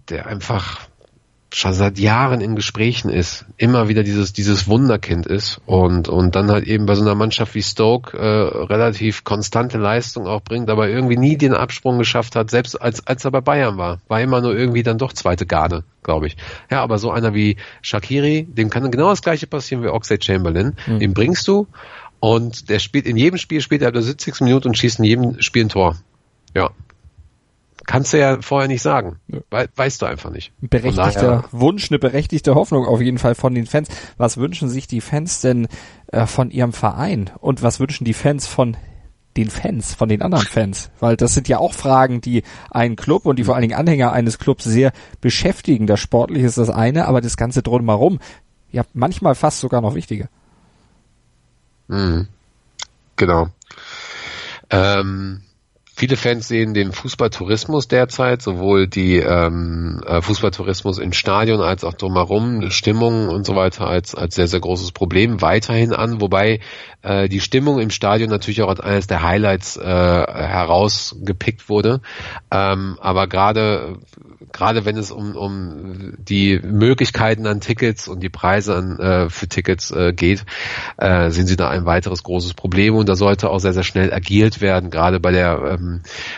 [0.10, 0.88] der einfach
[1.54, 6.52] schon seit Jahren in Gesprächen ist, immer wieder dieses dieses Wunderkind ist und und dann
[6.52, 10.90] halt eben bei so einer Mannschaft wie Stoke äh, relativ konstante Leistung auch bringt, aber
[10.90, 14.42] irgendwie nie den Absprung geschafft hat, selbst als als er bei Bayern war, war immer
[14.42, 16.36] nur irgendwie dann doch zweite Garde, glaube ich.
[16.70, 20.76] Ja, aber so einer wie Shakiri, dem kann genau das gleiche passieren wie Oxlade Chamberlain,
[20.86, 21.00] mhm.
[21.00, 21.68] den bringst du
[22.20, 24.42] und der spielt in jedem Spiel spielt er ab der 70.
[24.42, 25.96] Minute und schießt in jedem Spiel ein Tor.
[26.54, 26.72] Ja,
[27.88, 29.20] kannst du ja vorher nicht sagen.
[29.28, 30.52] We weißt du einfach nicht.
[30.62, 33.88] Berechtigter Wunsch, eine berechtigte Hoffnung auf jeden Fall von den Fans.
[34.18, 35.68] Was wünschen sich die Fans denn
[36.08, 37.32] äh, von ihrem Verein?
[37.40, 38.78] Und was wünschen die Fans von
[39.38, 40.92] den Fans, von den anderen Fans?
[41.00, 44.12] Weil das sind ja auch Fragen, die einen Club und die vor allen Dingen Anhänger
[44.12, 45.88] eines Clubs sehr beschäftigen.
[45.88, 48.20] Das Sportliche ist das eine, aber das Ganze drumherum,
[48.70, 50.28] ja, manchmal fast sogar noch wichtiger.
[51.88, 52.28] Mhm.
[53.16, 53.48] Genau.
[54.70, 55.42] Ähm
[56.00, 61.96] Viele Fans sehen den Fußballtourismus derzeit, sowohl die ähm, äh, Fußballtourismus im Stadion als auch
[61.96, 66.60] drumherum, Stimmung und so weiter als, als sehr, sehr großes Problem weiterhin an, wobei
[67.02, 72.02] äh, die Stimmung im Stadion natürlich auch als eines der Highlights äh, herausgepickt wurde.
[72.52, 73.98] Ähm, aber gerade
[74.52, 79.48] gerade wenn es um, um die Möglichkeiten an Tickets und die Preise an, äh, für
[79.48, 80.46] Tickets äh, geht,
[80.98, 84.14] äh, sind sie da ein weiteres großes Problem und da sollte auch sehr, sehr schnell
[84.14, 85.87] agiert werden, gerade bei der ähm,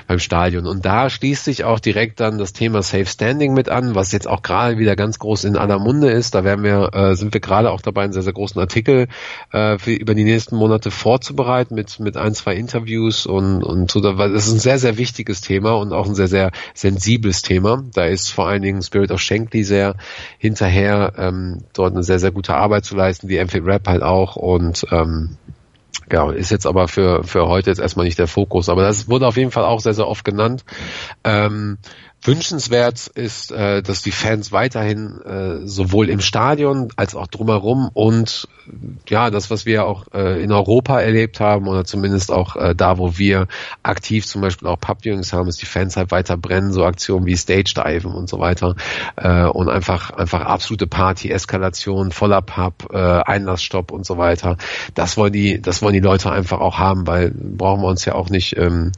[0.07, 0.65] beim Stadion.
[0.67, 4.27] Und da schließt sich auch direkt dann das Thema Safe Standing mit an, was jetzt
[4.27, 6.35] auch gerade wieder ganz groß in aller Munde ist.
[6.35, 9.07] Da werden wir, äh, sind wir gerade auch dabei, einen sehr, sehr großen Artikel
[9.51, 13.99] äh, für über die nächsten Monate vorzubereiten mit, mit ein, zwei Interviews und, und so.
[14.01, 17.83] Das ist ein sehr, sehr wichtiges Thema und auch ein sehr, sehr sensibles Thema.
[17.93, 19.95] Da ist vor allen Dingen Spirit of Shankly sehr
[20.37, 24.35] hinterher, ähm, dort eine sehr, sehr gute Arbeit zu leisten, die Enfield Rap halt auch
[24.35, 25.37] und ähm,
[26.07, 28.69] Genau, ist jetzt aber für, für heute jetzt erstmal nicht der Fokus.
[28.69, 30.63] Aber das wurde auf jeden Fall auch sehr, sehr oft genannt.
[31.23, 31.77] Ähm,
[32.21, 38.47] Wünschenswert ist, äh, dass die Fans weiterhin äh, sowohl im Stadion als auch drumherum und
[39.07, 42.97] ja, das, was wir auch äh, in Europa erlebt haben oder zumindest auch äh, da,
[42.97, 43.47] wo wir
[43.83, 47.35] aktiv zum Beispiel auch Pub-Viewings haben, ist die Fans halt weiter brennen, so Aktionen wie
[47.35, 48.75] Stage-Diven und so weiter
[49.15, 54.57] äh, und einfach einfach absolute Party-Eskalation, voller Pub, äh, Einlassstopp und so weiter.
[54.93, 58.13] Das wollen die, das wollen die Leute einfach auch haben, weil brauchen wir uns ja
[58.13, 58.91] auch nicht, ähm,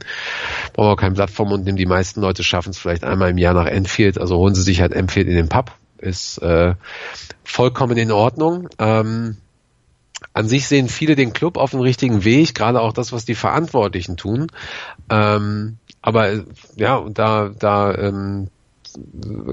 [0.74, 1.78] brauchen wir kein Blatt vom Mund nehmen.
[1.78, 4.80] Die meisten Leute schaffen es vielleicht einmal im Jahr nach Enfield, also holen sie sich
[4.80, 6.74] halt Enfield in den Pub ist äh,
[7.44, 8.68] vollkommen in Ordnung.
[8.78, 9.38] Ähm,
[10.34, 13.34] an sich sehen viele den Club auf dem richtigen Weg, gerade auch das, was die
[13.34, 14.48] Verantwortlichen tun.
[15.08, 16.42] Ähm, aber
[16.76, 18.48] ja, und da, da ähm,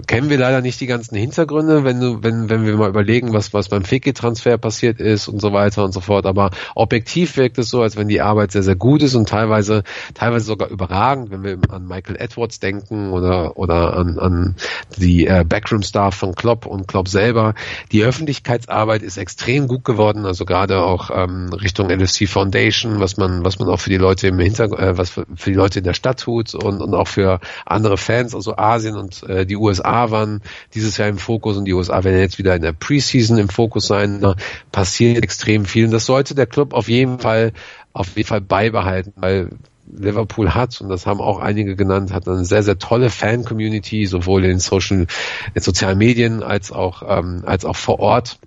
[0.08, 3.54] kennen wir leider nicht die ganzen Hintergründe, wenn du, wenn, wenn wir mal überlegen, was,
[3.54, 6.26] was beim Fiki-Transfer passiert ist und so weiter und so fort.
[6.26, 9.84] Aber objektiv wirkt es so, als wenn die Arbeit sehr, sehr gut ist und teilweise,
[10.14, 14.56] teilweise sogar überragend, wenn wir an Michael Edwards denken oder, oder an, an
[14.98, 17.54] die äh, Backroom-Staff von Klopp und Klopp selber.
[17.92, 23.46] Die Öffentlichkeitsarbeit ist extrem gut geworden, also gerade auch ähm, Richtung LFC Foundation, was man,
[23.46, 25.86] was man auch für die Leute im Hintergrund, äh, was für, für die Leute in
[25.86, 30.11] der Stadt tut und, und auch für andere Fans, also Asien und äh, die USA
[30.11, 30.41] waren
[30.73, 33.88] dieses Jahr im Fokus und die USA werden jetzt wieder in der Preseason im Fokus
[33.88, 34.21] sein.
[34.21, 34.36] Da
[34.71, 37.53] passiert extrem viel und das sollte der Club auf jeden Fall
[37.93, 39.49] auf jeden Fall beibehalten, weil
[39.91, 44.45] Liverpool hat, und das haben auch einige genannt, hat eine sehr, sehr tolle Fan-Community, sowohl
[44.45, 45.07] in Social,
[45.53, 48.39] in sozialen Medien als auch, ähm, als auch vor Ort.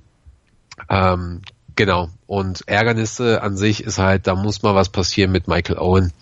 [0.89, 1.43] Ähm,
[1.75, 2.11] Genau.
[2.27, 6.13] Und Ärgernisse an sich ist halt, da muss mal was passieren mit Michael Owen.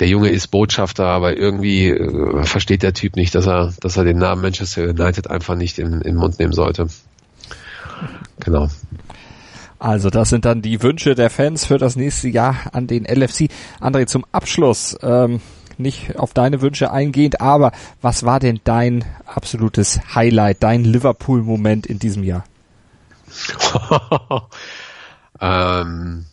[0.00, 4.04] Der Junge ist Botschafter, aber irgendwie äh, versteht der Typ nicht, dass er, dass er
[4.04, 6.88] den Namen Manchester United einfach nicht in, in den Mund nehmen sollte.
[8.40, 8.68] Genau.
[9.78, 13.48] Also das sind dann die Wünsche der Fans für das nächste Jahr an den LFC.
[13.80, 15.40] André, zum Abschluss, ähm,
[15.76, 17.70] nicht auf deine Wünsche eingehend, aber
[18.02, 22.44] was war denn dein absolutes Highlight, dein Liverpool-Moment in diesem Jahr?
[25.40, 26.26] ähm,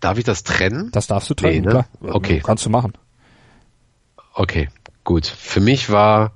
[0.00, 0.90] darf ich das trennen?
[0.92, 1.70] Das darfst du trennen, nee, ne?
[1.70, 2.14] klar.
[2.14, 2.42] Okay.
[2.44, 2.92] Kannst du machen.
[4.34, 4.68] Okay,
[5.04, 5.26] gut.
[5.26, 6.32] Für mich war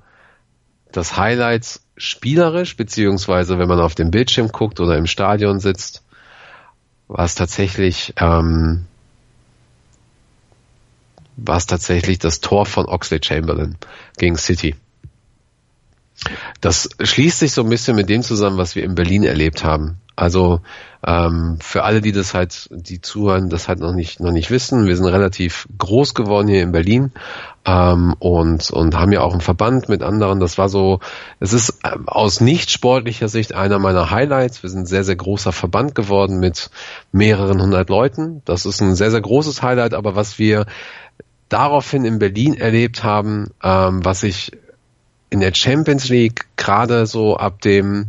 [0.93, 6.03] das Highlight spielerisch, beziehungsweise wenn man auf dem Bildschirm guckt oder im Stadion sitzt,
[7.09, 8.87] war es tatsächlich, ähm,
[11.37, 13.77] war es tatsächlich das Tor von Oxley Chamberlain
[14.16, 14.77] gegen City.
[16.61, 19.99] Das schließt sich so ein bisschen mit dem zusammen, was wir in Berlin erlebt haben.
[20.16, 20.61] Also
[21.07, 24.87] ähm, für alle, die das halt, die zuhören, das halt noch nicht noch nicht wissen,
[24.87, 27.12] wir sind relativ groß geworden hier in Berlin
[27.64, 30.41] ähm, und und haben ja auch einen Verband mit anderen.
[30.41, 30.99] Das war so,
[31.39, 34.64] es ist ähm, aus nicht sportlicher Sicht einer meiner Highlights.
[34.64, 36.71] Wir sind ein sehr sehr großer Verband geworden mit
[37.12, 38.43] mehreren hundert Leuten.
[38.45, 39.95] Das ist ein sehr sehr großes Highlight.
[39.95, 40.66] Aber was wir
[41.49, 44.51] daraufhin in Berlin erlebt haben, ähm, was ich
[45.31, 48.07] in der Champions League gerade so ab dem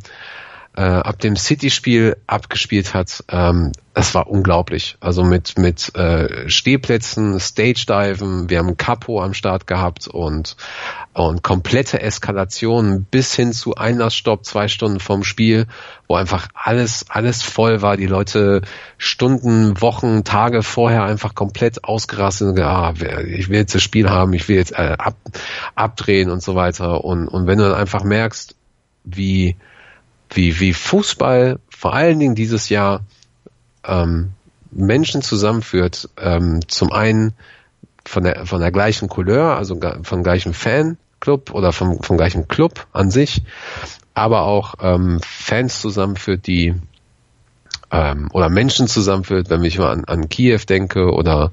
[0.76, 4.96] äh, ab dem City-Spiel abgespielt hat, ähm, das war unglaublich.
[5.02, 10.56] Also mit mit äh, Stehplätzen, Stage-Diven, wir haben Capo am Start gehabt und
[11.14, 15.66] und komplette Eskalation bis hin zu Einlassstopp zwei Stunden vom Spiel,
[16.08, 17.98] wo einfach alles alles voll war.
[17.98, 18.62] Die Leute
[18.98, 22.94] Stunden, Wochen, Tage vorher einfach komplett ausgerastet und ah,
[23.28, 25.16] ich will jetzt das Spiel haben, ich will jetzt äh, ab,
[25.76, 27.04] abdrehen und so weiter.
[27.04, 28.56] Und und wenn du dann einfach merkst,
[29.04, 29.58] wie
[30.30, 33.02] wie, wie Fußball vor allen Dingen dieses Jahr
[33.86, 34.32] ähm,
[34.72, 36.10] Menschen zusammenführt.
[36.18, 37.34] Ähm, zum einen
[38.06, 42.88] von der, von der gleichen Couleur, also vom gleichen Fanclub oder vom, vom gleichen Club
[42.92, 43.44] an sich,
[44.14, 46.76] aber auch ähm, Fans zusammenführt, die
[47.92, 51.52] ähm, oder Menschen zusammenführt, wenn ich mal an, an Kiew denke oder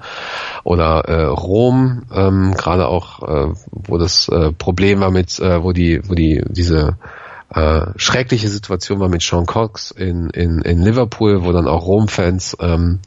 [0.65, 5.73] oder äh, Rom, ähm, gerade auch, äh, wo das äh, Problem war mit, äh, wo
[5.73, 6.99] die, wo die diese
[7.55, 12.57] äh, schreckliche Situation war mit Sean Cox in, in, in Liverpool, wo dann auch Rom-Fans
[12.61, 13.01] ähm,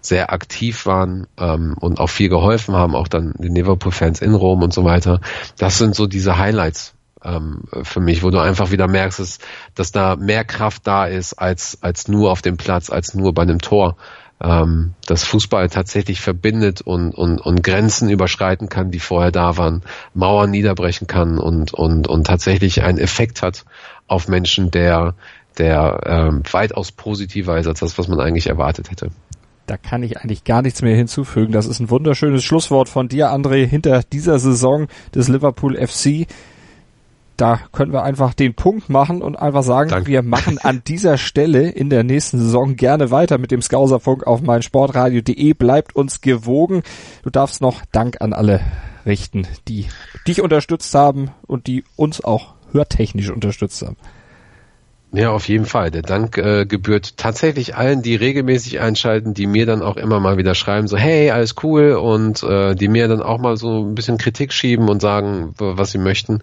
[0.00, 4.62] sehr aktiv waren ähm, und auch viel geholfen haben, auch dann den Liverpool-Fans in Rom
[4.62, 5.20] und so weiter.
[5.58, 9.38] Das sind so diese Highlights ähm, für mich, wo du einfach wieder merkst, dass,
[9.74, 13.42] dass da mehr Kraft da ist als, als nur auf dem Platz, als nur bei
[13.42, 13.96] einem Tor
[14.42, 19.82] ähm, dass Fußball tatsächlich verbindet und, und, und Grenzen überschreiten kann, die vorher da waren,
[20.14, 23.64] Mauern niederbrechen kann und, und, und tatsächlich einen Effekt hat
[24.06, 25.14] auf Menschen, der,
[25.58, 29.10] der ähm, weitaus positiver ist als das, was man eigentlich erwartet hätte.
[29.66, 31.52] Da kann ich eigentlich gar nichts mehr hinzufügen.
[31.52, 36.26] Das ist ein wunderschönes Schlusswort von dir, André, hinter dieser Saison des Liverpool FC
[37.40, 40.08] da können wir einfach den Punkt machen und einfach sagen, Danke.
[40.08, 44.42] wir machen an dieser Stelle in der nächsten Saison gerne weiter mit dem Skauserfunk auf
[44.42, 45.54] meinsportradio.de.
[45.54, 46.82] Bleibt uns gewogen.
[47.22, 48.60] Du darfst noch Dank an alle
[49.06, 49.86] richten, die
[50.28, 53.96] dich unterstützt haben und die uns auch hörtechnisch unterstützt haben.
[55.12, 55.90] Ja, auf jeden Fall.
[55.90, 60.36] Der Dank äh, gebührt tatsächlich allen, die regelmäßig einschalten, die mir dann auch immer mal
[60.36, 63.96] wieder schreiben, so hey, alles cool und äh, die mir dann auch mal so ein
[63.96, 66.42] bisschen Kritik schieben und sagen, was sie möchten.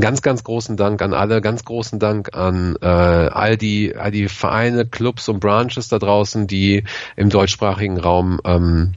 [0.00, 4.28] Ganz, ganz großen Dank an alle, ganz großen Dank an äh, all die, all die
[4.28, 6.84] Vereine, Clubs und Branches da draußen, die
[7.16, 8.92] im deutschsprachigen Raum ähm,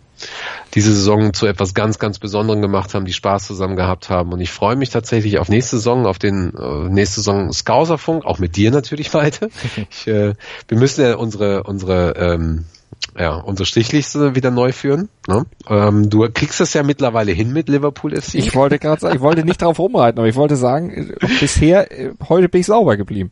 [0.74, 4.34] diese Saison zu etwas ganz, ganz Besonderem gemacht haben, die Spaß zusammen gehabt haben.
[4.34, 8.40] Und ich freue mich tatsächlich auf nächste Saison, auf den äh, nächste Saison Skauserfunk, auch
[8.40, 9.50] mit dir natürlich weiter.
[9.90, 10.34] Ich, äh,
[10.68, 12.66] wir müssen ja unsere, unsere ähm,
[13.18, 15.10] ja, unsere Strichliste wieder neu führen.
[15.28, 15.46] Ne?
[15.68, 18.36] Ähm, du kriegst das ja mittlerweile hin mit Liverpool FC.
[18.36, 21.92] Ich wollte gerade sagen, ich wollte nicht drauf rumreiten, aber ich wollte sagen, äh, bisher,
[22.00, 23.32] äh, heute bin ich sauber geblieben.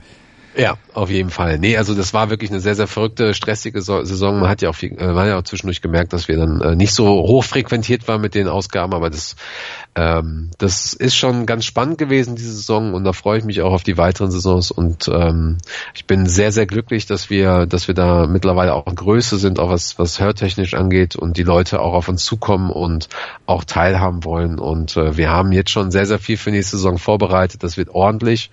[0.57, 1.59] Ja, auf jeden Fall.
[1.59, 4.39] Nee, also das war wirklich eine sehr, sehr verrückte, stressige Saison.
[4.39, 6.61] Man hat ja auch viel, äh, man hat ja auch zwischendurch gemerkt, dass wir dann
[6.61, 9.35] äh, nicht so hoch frequentiert waren mit den Ausgaben, aber das,
[9.95, 13.73] ähm, das ist schon ganz spannend gewesen, diese Saison, und da freue ich mich auch
[13.73, 15.57] auf die weiteren Saisons und ähm,
[15.93, 19.59] ich bin sehr, sehr glücklich, dass wir, dass wir da mittlerweile auch in Größe sind,
[19.59, 23.09] auch was, was hörtechnisch angeht und die Leute auch auf uns zukommen und
[23.45, 24.59] auch teilhaben wollen.
[24.59, 27.61] Und äh, wir haben jetzt schon sehr, sehr viel für nächste Saison vorbereitet.
[27.61, 28.51] Das wird ordentlich.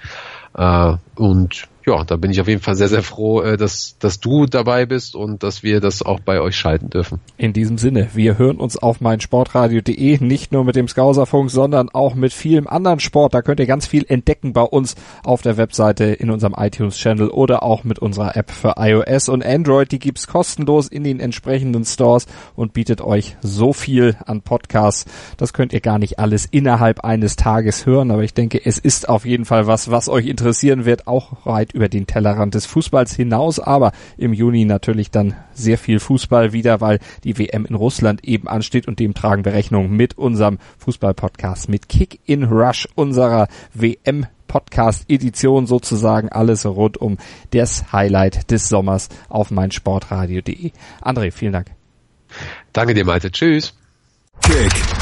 [0.56, 4.20] Äh, und ja, da bin ich auf jeden Fall sehr, sehr froh, äh, dass, dass
[4.20, 7.20] du dabei bist und dass wir das auch bei euch schalten dürfen.
[7.36, 12.14] In diesem Sinne, wir hören uns auf meinsportradio.de, nicht nur mit dem Skauserfunk, sondern auch
[12.14, 13.34] mit vielem anderen Sport.
[13.34, 17.62] Da könnt ihr ganz viel entdecken bei uns auf der Webseite, in unserem iTunes-Channel oder
[17.62, 19.90] auch mit unserer App für iOS und Android.
[19.90, 25.06] Die gibt's kostenlos in den entsprechenden Stores und bietet euch so viel an Podcasts.
[25.36, 29.08] Das könnt ihr gar nicht alles innerhalb eines Tages hören, aber ich denke, es ist
[29.08, 33.14] auf jeden Fall was, was euch interessieren wird, auch weit über den Tellerrand des Fußballs
[33.14, 38.24] hinaus, aber im Juni natürlich dann sehr viel Fußball wieder, weil die WM in Russland
[38.24, 43.48] eben ansteht und dem tragen wir Rechnung mit unserem Fußball-Podcast, mit Kick in Rush unserer
[43.74, 47.16] WM Podcast Edition sozusagen alles rund um
[47.52, 50.72] das Highlight des Sommers auf meinsportradio.de.
[51.00, 51.68] André, vielen Dank.
[52.72, 53.30] Danke dir, Malte.
[53.30, 53.74] Tschüss.
[54.42, 55.01] Kick